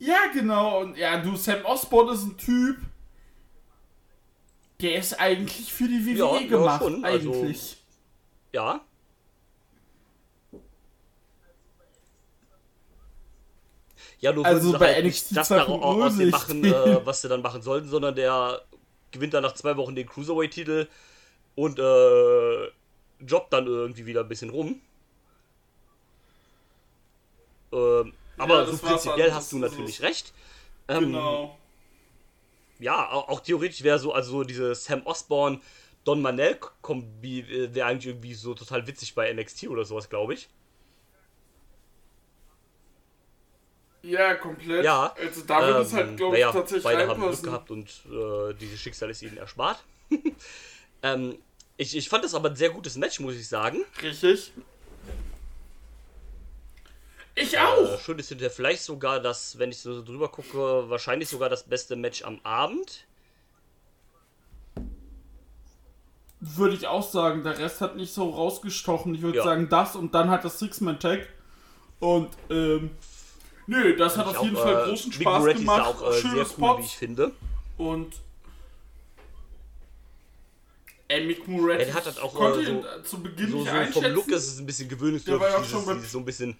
Ja, 0.00 0.18
genau. 0.34 0.80
Und 0.80 0.96
ja, 0.96 1.16
du, 1.18 1.36
Sam 1.36 1.64
Osborne 1.64 2.10
ist 2.10 2.24
ein 2.24 2.36
Typ. 2.36 2.78
Der 4.80 4.96
ist 4.98 5.12
eigentlich 5.20 5.72
für 5.72 5.86
die 5.86 6.04
WWE 6.06 6.18
Ja, 6.18 6.40
ja, 6.40 6.46
gemacht, 6.48 6.82
also- 6.82 7.04
eigentlich. 7.04 7.76
Ja. 8.52 8.80
Ja, 14.20 14.32
nur 14.32 14.46
Also 14.46 14.68
würden 14.68 14.78
sie 14.78 14.84
halt 14.94 15.04
nicht 15.04 15.36
das 15.36 15.48
da 15.48 15.64
2.0 15.64 16.04
aus 16.04 16.16
dem 16.16 16.30
machen, 16.30 16.64
äh, 16.64 17.06
was 17.06 17.22
sie 17.22 17.28
dann 17.28 17.42
machen 17.42 17.62
sollten, 17.62 17.88
sondern 17.88 18.14
der 18.14 18.62
gewinnt 19.10 19.34
dann 19.34 19.42
nach 19.42 19.54
zwei 19.54 19.76
Wochen 19.76 19.94
den 19.94 20.06
Cruiserweight-Titel 20.06 20.88
und 21.54 21.78
äh, 21.78 22.66
jobbt 23.20 23.52
dann 23.52 23.66
irgendwie 23.66 24.06
wieder 24.06 24.20
ein 24.20 24.28
bisschen 24.28 24.50
rum. 24.50 24.80
Ähm, 27.72 28.12
aber 28.38 28.64
das 28.66 28.80
so 28.80 28.86
prinzipiell 28.86 29.32
hast 29.32 29.52
du 29.52 29.58
natürlich 29.58 30.02
recht. 30.02 30.32
Ähm, 30.88 31.04
Genau. 31.06 31.58
Ja, 32.78 33.10
auch, 33.10 33.28
auch 33.28 33.40
theoretisch 33.40 33.82
wäre 33.82 33.98
so, 33.98 34.12
also 34.12 34.30
so 34.32 34.44
diese 34.44 34.74
Sam 34.74 35.02
Osborne, 35.06 35.60
Don 36.04 36.20
Manel 36.20 36.58
Kombi 36.82 37.40
äh, 37.40 37.74
wäre 37.74 37.88
eigentlich 37.88 38.06
irgendwie 38.06 38.34
so 38.34 38.54
total 38.54 38.86
witzig 38.86 39.14
bei 39.14 39.32
NXT 39.32 39.68
oder 39.68 39.84
sowas, 39.84 40.08
glaube 40.10 40.34
ich. 40.34 40.48
Ja, 44.06 44.34
komplett. 44.34 44.84
Ja, 44.84 45.14
Also 45.20 45.42
da 45.46 45.60
würde 45.66 45.80
es 45.80 45.90
Ähm, 45.92 45.96
halt, 45.96 46.16
glaube 46.16 46.36
ich, 46.36 46.42
naja, 46.42 46.52
tatsächlich 46.52 46.84
beide 46.84 47.08
haben 47.08 47.20
Glück 47.20 47.42
gehabt 47.42 47.70
und 47.70 47.88
äh, 48.10 48.54
dieses 48.54 48.78
Schicksal 48.80 49.10
ist 49.10 49.22
ihnen 49.22 49.36
erspart. 49.36 49.82
ähm, 51.02 51.36
ich, 51.76 51.96
ich 51.96 52.08
fand 52.08 52.24
das 52.24 52.34
aber 52.34 52.50
ein 52.50 52.56
sehr 52.56 52.70
gutes 52.70 52.96
Match, 52.96 53.18
muss 53.20 53.34
ich 53.34 53.48
sagen. 53.48 53.84
Richtig. 54.02 54.52
Ich 57.34 57.54
Äh, 57.54 57.58
auch. 57.58 58.00
schön 58.00 58.18
ist 58.18 58.28
hinterher 58.28 58.50
vielleicht 58.50 58.82
sogar 58.82 59.20
das, 59.20 59.58
wenn 59.58 59.70
ich 59.70 59.78
so 59.80 60.02
drüber 60.02 60.28
gucke, 60.30 60.88
wahrscheinlich 60.88 61.28
sogar 61.28 61.48
das 61.50 61.64
beste 61.64 61.96
Match 61.96 62.22
am 62.22 62.40
Abend. 62.44 63.04
Würde 66.40 66.74
ich 66.76 66.86
auch 66.86 67.02
sagen. 67.02 67.42
Der 67.42 67.58
Rest 67.58 67.80
hat 67.80 67.96
nicht 67.96 68.12
so 68.12 68.30
rausgestochen. 68.30 69.14
Ich 69.14 69.22
würde 69.22 69.38
Ja. 69.38 69.44
sagen, 69.44 69.68
das 69.68 69.96
und 69.96 70.14
dann 70.14 70.30
hat 70.30 70.44
das 70.44 70.58
Six-Man-Tag. 70.58 71.28
Und, 71.98 72.28
ähm, 72.50 72.90
nö, 73.66 73.96
das 73.96 74.16
hat 74.16 74.26
Ich 74.30 74.36
auf 74.36 74.44
jeden 74.44 74.56
auch, 74.56 74.62
Fall 74.62 74.82
äh, 74.84 74.88
großen 74.90 75.10
Big 75.10 75.20
Spaß 75.22 75.38
Moretti 75.40 75.58
ist 75.58 75.60
gemacht. 75.66 75.86
auch 75.86 76.10
äh, 76.10 76.20
sehr 76.20 76.46
cool, 76.58 76.78
wie 76.78 76.82
ich 76.84 76.96
finde. 76.96 77.32
Und 77.76 78.12
Ey, 81.08 81.24
Mick 81.24 81.46
Moretti 81.46 81.88
Ja, 81.88 81.94
hat 81.94 82.06
halt 82.06 82.18
auch, 82.20 82.34
konnte 82.34 82.60
äh, 82.60 82.64
so- 82.64 82.70
ihn 82.72 82.84
zu 83.04 83.22
Beginn 83.22 83.50
So, 83.52 83.58
so 83.64 83.70
vom. 83.92 84.04
Look 84.12 84.28
ist 84.28 84.48
es 84.48 84.58
ein 84.58 84.66
bisschen 84.66 84.88
Der 84.88 84.98
war 85.40 85.54
auch 85.54 85.62
dieses, 85.62 85.70
schon 85.84 85.94
dieses 85.94 86.12
so 86.12 86.18
ein 86.18 86.24
bisschen 86.24 86.58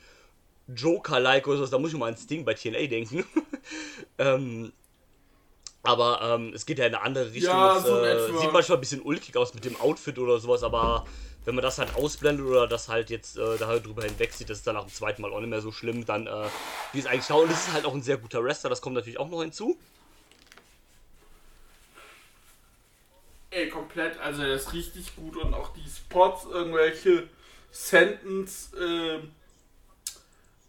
Joker-like 0.69 1.47
oder 1.49 1.59
so, 1.59 1.67
da 1.67 1.79
muss 1.79 1.93
ich 1.93 1.99
mal 1.99 2.09
an 2.13 2.17
Sting 2.17 2.45
bei 2.45 2.55
TNA 2.55 2.87
denken. 2.87 3.25
ähm, 4.19 4.73
aber 5.83 6.21
ähm, 6.23 6.53
es 6.55 6.67
geht 6.67 6.79
ja 6.79 6.87
in 6.87 6.95
eine 6.95 7.03
andere 7.05 7.33
Richtung. 7.33 7.53
Ja, 7.55 7.77
es, 7.77 7.85
so 7.85 7.97
äh, 8.05 8.41
sieht 8.41 8.53
manchmal 8.53 8.79
ein 8.79 8.81
bisschen 8.81 9.03
ulkig 9.03 9.37
aus 9.37 9.55
mit 9.55 9.65
dem 9.65 9.77
Outfit 9.81 10.19
oder 10.19 10.39
sowas, 10.39 10.63
aber 10.65 11.07
wenn 11.47 11.55
man 11.55 11.63
das 11.63 11.79
halt 11.79 11.95
ausblendet 11.95 12.45
oder 12.45 12.67
das 12.67 12.89
halt 12.89 13.09
jetzt 13.09 13.39
äh, 13.39 13.57
da 13.57 13.69
halt 13.69 13.87
drüber 13.87 14.03
das 14.03 14.41
ist 14.41 14.67
dann 14.67 14.75
nach 14.75 14.85
dem 14.85 14.93
zweiten 14.93 15.23
Mal 15.23 15.33
auch 15.33 15.41
nicht 15.41 15.49
mehr 15.49 15.63
so 15.63 15.73
schlimm, 15.73 16.05
dann 16.05 16.27
äh, 16.27 16.49
wie 16.93 16.99
es 16.99 17.07
eigentlich 17.07 17.25
schaut. 17.25 17.45
Und 17.45 17.53
es 17.53 17.69
ist 17.69 17.73
halt 17.73 17.87
auch 17.87 17.95
ein 17.95 18.03
sehr 18.03 18.19
guter 18.19 18.43
Wrestler, 18.43 18.69
das 18.69 18.83
kommt 18.83 18.97
natürlich 18.97 19.19
auch 19.19 19.29
noch 19.29 19.43
hinzu. 19.43 19.79
Ey, 23.51 23.69
komplett, 23.71 24.19
also 24.19 24.43
der 24.43 24.55
ist 24.55 24.73
richtig 24.73 25.15
gut 25.15 25.37
und 25.37 25.55
auch 25.55 25.73
die 25.73 25.89
Spots, 25.89 26.45
irgendwelche 26.45 27.29
Sentence, 27.71 28.73
ähm, 28.79 29.31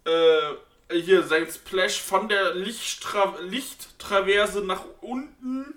äh, 0.05 1.01
hier 1.01 1.23
sein 1.23 1.47
Splash 1.51 1.99
von 1.99 2.29
der 2.29 2.53
Lichttra 2.53 3.35
Lichttraverse 3.41 4.61
nach 4.61 4.85
unten. 5.01 5.73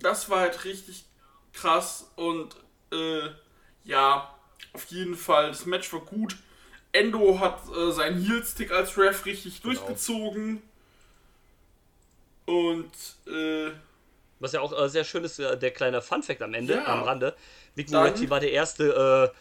Das 0.00 0.28
war 0.30 0.40
halt 0.40 0.64
richtig 0.64 1.04
krass 1.52 2.10
und 2.16 2.56
äh, 2.92 3.28
ja, 3.84 4.34
auf 4.72 4.84
jeden 4.86 5.14
Fall, 5.16 5.48
das 5.48 5.66
Match 5.66 5.92
war 5.92 6.00
gut. 6.00 6.36
Endo 6.92 7.38
hat 7.40 7.60
äh, 7.76 7.90
seinen 7.92 8.22
Heel-Stick 8.24 8.70
als 8.70 8.96
Ref 8.96 9.24
richtig 9.26 9.62
Genau. 9.62 9.74
durchgezogen. 9.74 10.62
Und 12.46 12.90
äh, 13.26 13.70
Was 14.40 14.52
ja 14.52 14.60
auch 14.60 14.72
äh, 14.78 14.88
sehr 14.88 15.04
schön 15.04 15.24
ist, 15.24 15.38
äh, 15.38 15.58
der 15.58 15.70
kleine 15.70 16.00
Fun-Fact 16.00 16.42
am 16.42 16.54
Ende, 16.54 16.74
Ja. 16.74 16.84
am 16.86 17.02
Rande. 17.02 17.34
Dann- 17.76 17.86
Moretti 17.90 18.28
war 18.30 18.40
der 18.40 18.52
erste 18.52 19.32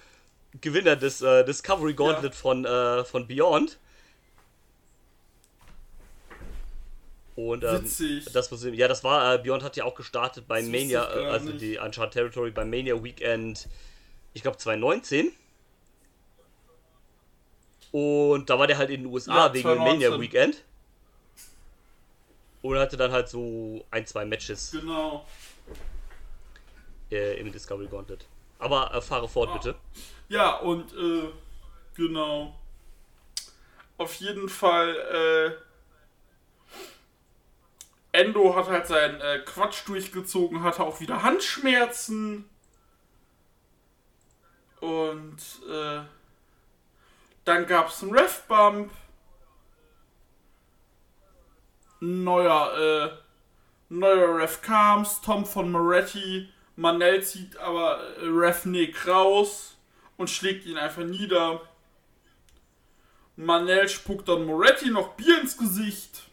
äh, 0.54 0.58
Gewinner 0.62 0.96
des 0.96 1.22
äh, 1.22 1.44
Discovery 1.46 1.94
Gauntlet 1.94 2.34
Ja. 2.34 2.40
von, 2.40 2.66
von 3.06 3.28
Beyond. 3.28 3.78
Und 7.38 7.64
ähm, 7.64 7.88
das 8.34 8.52
was, 8.52 8.64
ja, 8.64 8.88
das 8.88 9.04
war, 9.04 9.36
äh, 9.36 9.38
Beyond 9.38 9.62
hat 9.62 9.78
ja 9.78 9.84
auch 9.86 9.94
gestartet 9.94 10.48
bei 10.48 10.60
Das 10.60 10.70
Mania, 10.72 11.04
äh, 11.16 11.26
also 11.28 11.50
nicht. 11.50 11.62
die 11.62 11.78
Uncharted 11.78 12.14
Territory 12.14 12.50
bei 12.50 12.66
Mania 12.66 13.02
Weekend, 13.04 13.68
ich 14.34 14.42
glaube 14.42 14.58
2019. 14.58 15.32
Und 17.92 18.50
da 18.50 18.58
war 18.58 18.66
der 18.66 18.80
halt 18.80 18.90
in 18.90 19.04
den 19.04 19.14
USA 19.14 19.36
Ja, 19.48 19.54
wegen 19.54 19.68
dem 19.68 19.76
2019. 19.78 20.10
Mania 20.10 20.20
Weekend. 20.20 20.64
Und 22.64 22.78
hatte 22.80 22.98
dann 22.98 23.12
halt 23.12 23.30
so 23.30 23.86
ein, 23.92 24.06
zwei 24.08 24.26
Matches 24.26 24.72
genau. 24.72 25.24
äh, 27.12 27.40
im 27.40 27.52
Discovery 27.52 27.86
Gauntlet. 27.88 28.26
Aber 28.58 28.92
äh, 28.96 29.00
fahre 29.00 29.30
fort, 29.30 29.50
Ah. 29.52 29.58
bitte. 29.58 29.76
Ja, 30.28 30.56
und 30.58 30.92
äh, 30.94 31.30
genau. 31.96 32.56
Auf 34.00 34.16
jeden 34.16 34.50
Fall, 34.50 34.96
äh, 35.56 35.67
Endo 38.18 38.56
hat 38.56 38.68
halt 38.68 38.88
seinen 38.88 39.22
äh, 39.22 39.40
Quatsch 39.46 39.88
durchgezogen, 39.88 40.64
hatte 40.64 40.84
auch 40.84 41.00
wieder 41.00 41.22
Handschmerzen. 41.22 42.50
Und 44.80 45.38
äh, 45.70 46.02
dann 47.46 47.68
gab 47.68 47.90
es 47.90 48.02
einen 48.02 48.14
Ref-Bump. 48.14 48.92
Neuer, 52.00 52.78
äh, 52.78 53.18
neuer 53.90 54.38
Ref 54.40 54.62
kam's, 54.62 55.22
Tom 55.22 55.46
von 55.46 55.72
Moretti. 55.72 56.50
Manel 56.76 57.24
zieht 57.24 57.58
aber 57.58 58.00
äh, 58.18 58.26
Ref 58.26 58.66
Nick 58.66 59.08
raus 59.08 59.78
und 60.16 60.30
schlägt 60.30 60.66
ihn 60.66 60.78
einfach 60.78 61.04
nieder. 61.04 61.62
Manel 63.36 63.88
spuckt 63.88 64.28
dann 64.28 64.46
Moretti 64.46 64.90
noch 64.90 65.14
Bier 65.14 65.40
ins 65.42 65.58
Gesicht. 65.58 66.27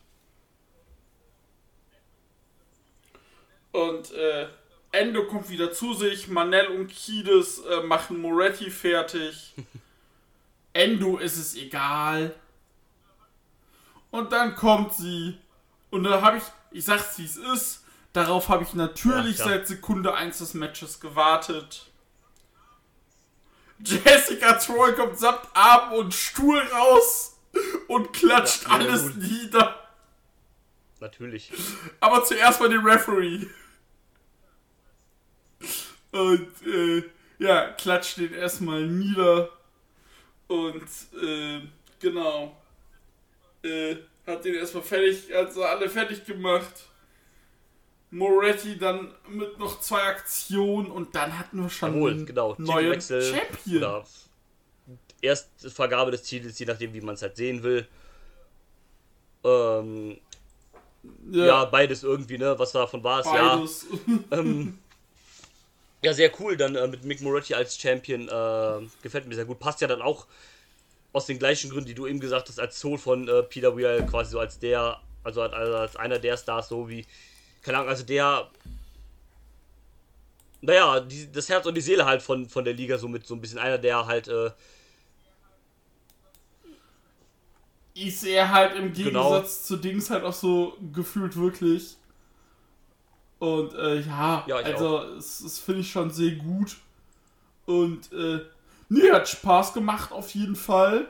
Und 3.74 4.12
äh, 4.12 4.46
Endo 4.92 5.24
kommt 5.24 5.50
wieder 5.50 5.72
zu 5.72 5.94
sich. 5.94 6.28
Manel 6.28 6.68
und 6.68 6.86
Kiedis 6.86 7.58
äh, 7.58 7.82
machen 7.82 8.20
Moretti 8.20 8.70
fertig. 8.70 9.52
Endo 10.72 11.18
ist 11.18 11.36
es 11.36 11.56
egal. 11.56 12.32
Und 14.12 14.30
dann 14.30 14.54
kommt 14.54 14.94
sie. 14.94 15.38
Und 15.90 16.04
da 16.04 16.22
habe 16.22 16.36
ich, 16.36 16.44
ich 16.70 16.84
sag's 16.84 17.18
wie 17.18 17.24
es 17.24 17.36
ist, 17.36 17.84
darauf 18.12 18.48
habe 18.48 18.62
ich 18.62 18.74
natürlich 18.74 19.38
Ja, 19.38 19.46
seit 19.46 19.66
Sekunde 19.66 20.14
1 20.14 20.38
des 20.38 20.54
Matches 20.54 21.00
gewartet. 21.00 21.86
Jessica 23.80 24.52
Troy 24.52 24.92
kommt 24.94 25.18
samt 25.18 25.40
Arm 25.52 25.94
und 25.94 26.14
Stuhl 26.14 26.60
raus 26.60 27.40
und 27.88 28.12
klatscht 28.12 28.62
Ja, 28.68 28.70
alles 28.70 29.16
nieder. 29.16 29.80
Natürlich. 31.00 31.50
Aber 31.98 32.24
zuerst 32.24 32.60
mal 32.60 32.68
den 32.68 32.86
Referee. 32.86 33.48
Und 36.14 36.48
äh, 36.64 37.02
ja, 37.38 37.72
klatscht 37.72 38.18
den 38.18 38.32
erstmal 38.32 38.86
nieder. 38.86 39.48
Und 40.46 40.86
äh, 41.20 41.60
genau. 41.98 42.56
Äh, 43.64 43.96
hat 44.24 44.44
den 44.44 44.54
erstmal 44.54 44.84
fertig, 44.84 45.24
sie 45.26 45.68
alle 45.68 45.88
fertig 45.88 46.24
gemacht. 46.24 46.88
Moretti 48.10 48.78
dann 48.78 49.12
mit 49.28 49.58
noch 49.58 49.80
zwei 49.80 50.02
Aktionen 50.04 50.88
und 50.88 51.16
dann 51.16 51.36
hatten 51.36 51.60
wir 51.60 51.68
schon 51.68 51.94
Jawohl, 51.94 52.10
einen 52.12 52.26
genau. 52.26 52.54
neuen 52.58 53.00
Champion. 53.00 53.76
Oder 53.76 54.04
erst 55.20 55.48
Vergabe 55.72 56.12
des 56.12 56.22
Titels, 56.22 56.56
je 56.58 56.66
nachdem, 56.66 56.94
wie 56.94 57.00
man 57.00 57.16
es 57.16 57.22
halt 57.22 57.36
sehen 57.36 57.64
will. 57.64 57.88
Ähm, 59.42 60.16
ja. 61.32 61.64
beides 61.64 62.04
irgendwie, 62.04 62.38
ne? 62.38 62.56
Was 62.56 62.70
davon 62.70 63.02
war 63.02 63.20
es? 63.20 63.26
Ja, 63.26 64.38
ähm, 64.38 64.78
ja, 66.04 66.12
sehr 66.14 66.30
cool. 66.40 66.56
Dann 66.56 66.76
äh, 66.76 66.86
mit 66.86 67.04
Mick 67.04 67.20
Moretti 67.20 67.54
als 67.54 67.78
Champion. 67.78 68.28
Äh, 68.28 68.86
gefällt 69.02 69.26
mir 69.26 69.34
sehr 69.34 69.44
gut. 69.44 69.58
Passt 69.58 69.80
ja 69.80 69.88
dann 69.88 70.02
auch 70.02 70.26
aus 71.12 71.26
den 71.26 71.38
gleichen 71.38 71.70
Gründen, 71.70 71.86
die 71.86 71.94
du 71.94 72.06
eben 72.06 72.20
gesagt 72.20 72.48
hast, 72.48 72.58
als 72.58 72.78
Soul 72.78 72.98
von 72.98 73.28
äh, 73.28 73.42
PWL, 73.44 74.04
quasi 74.06 74.32
so 74.32 74.40
als 74.40 74.58
der, 74.58 75.00
also 75.22 75.42
als, 75.42 75.52
als 75.54 75.96
einer 75.96 76.18
der 76.18 76.36
Stars, 76.36 76.68
so 76.68 76.88
wie, 76.88 77.06
keine 77.62 77.78
Ahnung, 77.78 77.88
also 77.90 78.02
der, 78.04 78.50
naja, 80.60 80.98
die, 81.00 81.30
das 81.30 81.48
Herz 81.48 81.66
und 81.66 81.74
die 81.76 81.80
Seele 81.80 82.04
halt 82.04 82.20
von, 82.20 82.48
von 82.48 82.64
der 82.64 82.74
Liga, 82.74 82.98
so 82.98 83.06
mit 83.06 83.24
so 83.26 83.34
ein 83.34 83.40
bisschen 83.40 83.60
einer, 83.60 83.78
der 83.78 84.06
halt, 84.06 84.26
äh, 84.26 84.50
ist 87.94 88.24
er 88.24 88.50
halt 88.50 88.74
im 88.76 88.92
Genau. 88.92 89.30
Gegensatz 89.30 89.62
zu 89.66 89.76
Dings 89.76 90.10
halt 90.10 90.24
auch 90.24 90.32
so 90.32 90.76
gefühlt 90.92 91.36
wirklich. 91.36 91.96
Und 93.38 93.74
äh, 93.74 94.00
ja, 94.00 94.44
Ja, 94.46 94.56
also 94.56 94.98
es, 95.18 95.40
es 95.40 95.58
finde 95.58 95.80
ich 95.80 95.90
schon 95.90 96.10
sehr 96.10 96.32
gut. 96.32 96.76
Und 97.66 98.12
äh, 98.12 98.40
nee, 98.88 99.10
hat 99.10 99.28
Spaß 99.28 99.72
gemacht 99.74 100.12
auf 100.12 100.30
jeden 100.34 100.56
Fall. 100.56 101.08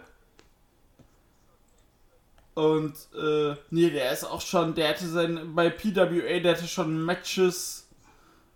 Und 2.55 2.95
äh, 3.21 3.57
nee, 3.71 3.91
der 3.91 4.13
ist 4.13 4.25
auch 4.25 4.41
schon, 4.41 4.75
der 4.75 4.91
hatte 4.91 5.09
sein, 5.09 5.55
bei 5.55 5.71
PWA, 5.71 6.39
der 6.41 6.57
hatte 6.57 6.69
schon 6.69 7.05
Matches 7.05 7.89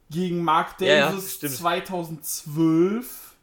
gegen 0.08 0.42
Mark 0.42 0.80
Ja, 0.80 0.86
ja, 0.86 1.10
Davis 1.10 1.34
stimmt. 1.34 1.54
2012. 1.54 3.34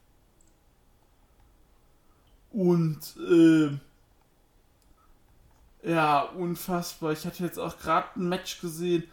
Und 2.51 2.99
äh, 3.29 3.77
ja, 5.83 6.21
unfassbar. 6.21 7.11
Ich 7.11 7.25
hatte 7.25 7.43
jetzt 7.43 7.59
auch 7.59 7.77
gerade 7.77 8.07
ein 8.15 8.29
Match 8.29 8.61
gesehen. 8.61 9.03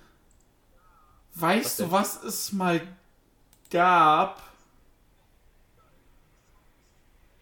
Weißt 1.34 1.64
Was 1.64 1.76
du, 1.76 1.90
was 1.90 2.22
es 2.24 2.52
mal 2.52 2.80
gab? 3.70 4.42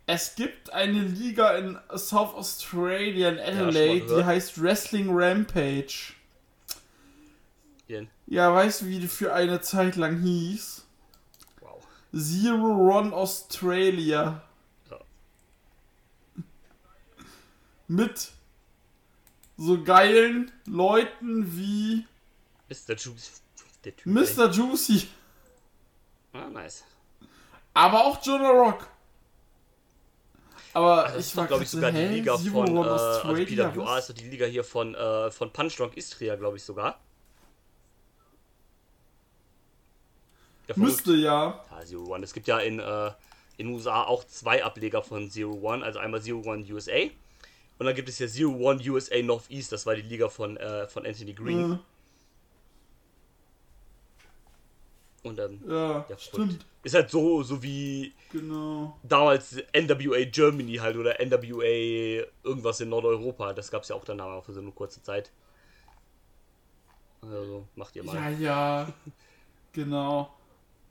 Es 0.06 0.34
gibt 0.34 0.72
eine 0.72 1.02
Liga 1.02 1.56
in 1.56 1.78
South 1.96 2.34
Australia, 2.34 3.28
in 3.30 3.38
Adelaide, 3.38 4.00
die 4.00 4.06
gehört. 4.06 4.24
heißt 4.26 4.60
Wrestling 4.60 5.08
Rampage. 5.10 6.14
hier, 7.86 8.06
Ja, 8.26 8.52
weißt 8.52 8.82
du, 8.82 8.86
wie 8.86 8.98
die 8.98 9.08
für 9.08 9.32
eine 9.32 9.60
Zeit 9.60 9.94
lang 9.96 10.20
hieß? 10.20 10.84
wow. 11.60 11.80
Zero 12.12 12.66
Run 12.72 13.12
Australia. 13.12 14.42
Ja. 14.90 14.98
Mit 17.86 18.30
so 19.56 19.82
geilen 19.82 20.50
Leuten 20.66 21.56
wie 21.56 22.06
Mr. 22.68 22.94
Juice, 22.96 23.42
der 23.84 23.96
Typ. 23.96 24.06
ey. 24.06 24.12
Mr. 24.12 24.50
Juicy, 24.50 25.08
Ah, 26.32 26.48
nice. 26.48 26.84
aber 27.74 28.04
auch 28.04 28.24
Jonah 28.24 28.50
Rock. 28.50 28.86
Aber 30.72 31.06
Also 31.06 31.18
ich 31.18 31.36
war 31.36 31.46
glaube 31.48 31.64
ich, 31.64 31.68
sogar 31.70 31.90
so, 31.90 31.98
die? 31.98 32.04
Liga 32.06 32.36
Zero 32.38 32.64
von, 32.64 32.76
äh, 32.76 32.80
also 32.80 33.44
PWA 33.44 33.98
ist 33.98 34.18
die 34.20 34.28
Liga 34.28 34.46
hier 34.46 34.62
von, 34.62 34.94
äh, 34.94 35.30
von 35.32 35.52
Punchdrunk 35.52 35.96
Istria, 35.96 36.36
glaube 36.36 36.58
ich 36.58 36.62
sogar. 36.62 37.00
Ja. 40.68 40.74
Müsste 40.76 41.14
ja. 41.14 41.64
Ja, 41.70 41.84
Zero 41.84 42.14
One. 42.14 42.22
Es 42.24 42.32
gibt 42.32 42.46
ja 42.46 42.58
in, 42.60 42.78
äh, 42.78 43.10
in 43.56 43.68
USA 43.68 44.04
auch 44.04 44.22
zwei 44.24 44.62
Ableger 44.64 45.02
von 45.02 45.28
Zero 45.30 45.52
One, 45.60 45.84
also 45.84 45.98
einmal 45.98 46.22
Zero 46.22 46.38
One 46.44 46.64
USA 46.72 47.10
und 47.78 47.86
dann 47.86 47.94
gibt 47.94 48.08
es 48.08 48.18
ja 48.20 48.28
Zero 48.28 48.52
One 48.52 48.80
USA 48.88 49.20
Northeast, 49.22 49.72
das 49.72 49.86
war 49.86 49.96
die 49.96 50.02
Liga 50.02 50.28
von, 50.28 50.56
äh, 50.56 50.86
von 50.86 51.04
Anthony 51.04 51.32
Green. 51.32 51.72
Äh, 51.72 51.78
Und 55.22 55.38
ähm, 55.38 55.60
ja, 55.68 56.06
ja, 56.08 56.18
stimmt. 56.18 56.64
Ist 56.82 56.94
halt 56.94 57.10
so, 57.10 57.42
so 57.42 57.62
wie 57.62 58.14
Genau. 58.32 58.98
damals 59.02 59.56
NWA 59.76 60.24
Germany 60.24 60.76
halt 60.76 60.96
oder 60.96 61.16
NWA 61.20 62.24
irgendwas 62.42 62.80
in 62.80 62.88
Nordeuropa. 62.88 63.52
Das 63.52 63.70
gab 63.70 63.82
es 63.82 63.90
ja 63.90 63.96
auch 63.96 64.04
danach 64.04 64.26
auch 64.26 64.44
für 64.44 64.54
so 64.54 64.60
eine 64.60 64.72
kurze 64.72 65.02
Zeit. 65.02 65.30
Also, 67.20 67.66
macht 67.74 67.94
ihr 67.96 68.04
mal. 68.04 68.14
Ja, 68.16 68.30
ja. 68.30 68.92
genau. 69.72 70.32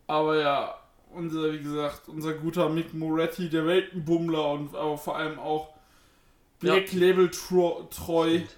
Aber 0.05 0.39
ja, 0.39 0.79
unser, 1.11 1.51
wie 1.53 1.63
gesagt, 1.63 2.07
unser 2.07 2.33
guter 2.35 2.69
Mick 2.69 2.93
Moretti, 2.93 3.49
der 3.49 3.65
Weltenbummler 3.65 4.51
und 4.51 4.75
aber 4.75 4.97
vor 4.97 5.17
allem 5.17 5.39
auch 5.39 5.73
Black 6.59 6.93
Label 6.93 7.31
tro 7.31 7.87
treu. 7.89 8.35
Stimmt. 8.37 8.55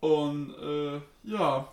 Und 0.00 0.54
äh, 0.58 1.00
ja. 1.24 1.68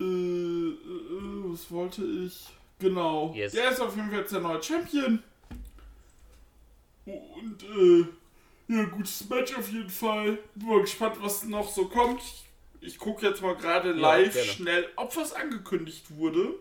Äh, 0.00 0.04
äh, 0.04 0.06
äh, 0.06 1.52
was 1.52 1.70
wollte 1.70 2.04
ich? 2.04 2.46
Genau. 2.78 3.32
Yes. 3.34 3.52
Der 3.52 3.70
ist 3.70 3.80
auf 3.80 3.96
jeden 3.96 4.08
Fall 4.08 4.20
jetzt 4.20 4.32
der 4.32 4.40
neue 4.40 4.62
Champion. 4.62 5.22
Und 7.04 7.62
äh, 7.62 8.06
ja, 8.68 8.84
gutes 8.84 9.28
Match 9.28 9.56
auf 9.56 9.70
jeden 9.70 9.90
Fall. 9.90 10.38
Bin 10.54 10.68
mal 10.68 10.80
gespannt, 10.80 11.16
was 11.20 11.44
noch 11.44 11.68
so 11.68 11.86
kommt. 11.86 12.22
Ich 12.80 12.98
gucke 12.98 13.26
jetzt 13.26 13.42
mal 13.42 13.56
gerade 13.56 13.92
live 13.92 14.32
gerne. 14.32 14.48
schnell, 14.48 14.88
ob 14.96 15.16
was 15.16 15.32
angekündigt 15.32 16.16
wurde. 16.16 16.54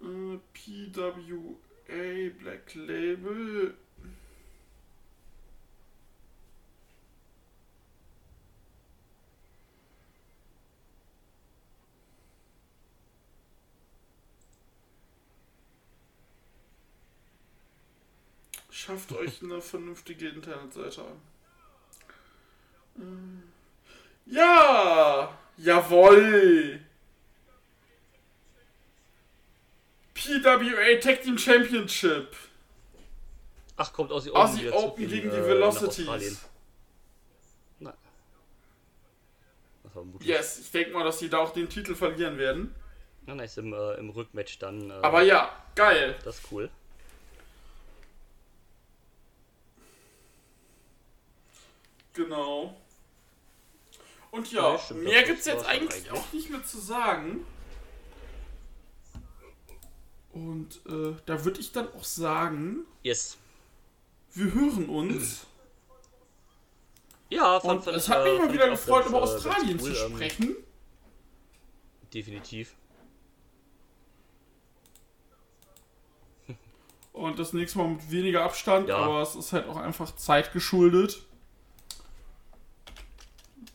Äh, 0.00 0.38
PWA 0.52 2.30
Black 2.38 2.74
Label. 2.74 3.74
Schafft 18.72 19.12
euch 19.12 19.42
eine 19.42 19.60
vernünftige 19.60 20.30
Internetseite 20.30 21.02
an. 21.02 21.20
Ähm, 22.96 23.42
Ja! 24.24 25.38
Jawoll! 25.58 26.80
PWA 30.14 31.00
Tag 31.00 31.20
Team 31.22 31.36
Championship. 31.36 32.34
Ach, 33.76 33.92
kommt 33.92 34.10
aus 34.10 34.24
die 34.24 34.30
Aussie 34.30 34.62
wieder 34.62 34.70
zurück 34.70 34.84
Open 34.92 35.08
gegen 35.08 35.30
die 35.30 35.36
äh, 35.36 35.46
Velocities. 35.46 36.40
Nein. 37.78 37.94
Das 39.82 39.94
war 39.94 40.04
mutig. 40.04 40.26
Yes, 40.28 40.60
ich 40.60 40.70
denke 40.70 40.92
mal, 40.92 41.04
dass 41.04 41.18
sie 41.18 41.28
da 41.28 41.38
auch 41.38 41.52
den 41.52 41.68
Titel 41.68 41.94
verlieren 41.94 42.38
werden. 42.38 42.74
Ja, 43.26 43.34
nice, 43.34 43.58
im, 43.58 43.74
äh, 43.74 43.94
im 43.94 44.08
Rückmatch 44.10 44.58
dann. 44.58 44.90
Äh, 44.90 44.94
Aber 44.94 45.22
ja, 45.22 45.50
geil. 45.74 46.16
Das 46.24 46.38
ist 46.38 46.50
cool. 46.50 46.70
Genau. 52.14 52.76
Und 54.30 54.50
ja, 54.52 54.72
Ja, 54.72 54.78
stimmt, 54.78 55.04
mehr 55.04 55.20
das 55.20 55.28
gibt's 55.28 55.44
jetzt 55.46 55.66
eigentlich 55.66 56.06
eigentlich. 56.06 56.10
auch 56.12 56.32
nicht 56.32 56.50
mehr 56.50 56.64
zu 56.64 56.78
sagen. 56.78 57.44
Und 60.32 60.80
äh, 60.86 61.14
da 61.26 61.44
würde 61.44 61.60
ich 61.60 61.72
dann 61.72 61.92
auch 61.94 62.04
sagen, 62.04 62.86
Yes. 63.02 63.36
wir 64.32 64.52
hören 64.54 64.88
uns. 64.88 65.46
Ja, 67.28 67.60
fand, 67.60 67.84
fand 67.84 67.96
es 67.96 68.08
hat 68.08 68.24
mich 68.24 68.32
äh, 68.32 68.36
mal 68.36 68.40
fand 68.44 68.52
wieder 68.54 68.68
gefreut, 68.70 69.06
über 69.06 69.18
äh, 69.18 69.22
Australien 69.22 69.78
cool, 69.82 69.94
zu 69.94 70.04
ähm, 70.06 70.14
sprechen. 70.16 70.56
Definitiv. 72.14 72.74
Und 77.12 77.38
das 77.38 77.52
nächste 77.52 77.78
Mal 77.78 77.88
mit 77.88 78.10
weniger 78.10 78.42
Abstand, 78.42 78.88
Ja. 78.88 78.96
aber 78.96 79.20
es 79.22 79.34
ist 79.34 79.52
halt 79.52 79.68
auch 79.68 79.76
einfach 79.76 80.14
Zeit 80.16 80.52
geschuldet. 80.52 81.22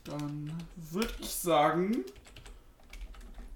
Dann 0.08 0.56
würde 0.90 1.12
ich 1.20 1.30
sagen, 1.30 2.04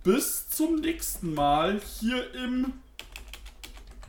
bis 0.04 0.50
zum 0.50 0.76
nächsten 0.76 1.32
Mal 1.32 1.80
hier 1.80 2.34
im 2.34 2.74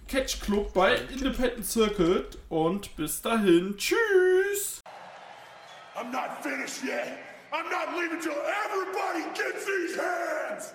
Catch 0.09 0.41
Club 0.41 0.73
bei 0.73 0.95
Independent 0.95 1.65
Circuit 1.65 2.37
und 2.49 2.93
bis 2.97 3.21
dahin, 3.21 3.77
tschüss! 3.77 4.81
I'm 5.95 6.11
not 6.11 6.43
finished 6.43 6.83
yet. 6.83 7.17
I'm 7.53 7.69
not 7.69 7.95
leaving 7.97 8.19
till 8.19 8.33
everybody 8.33 9.23
gets 9.35 9.65
these 9.65 9.95
hands. 9.97 10.73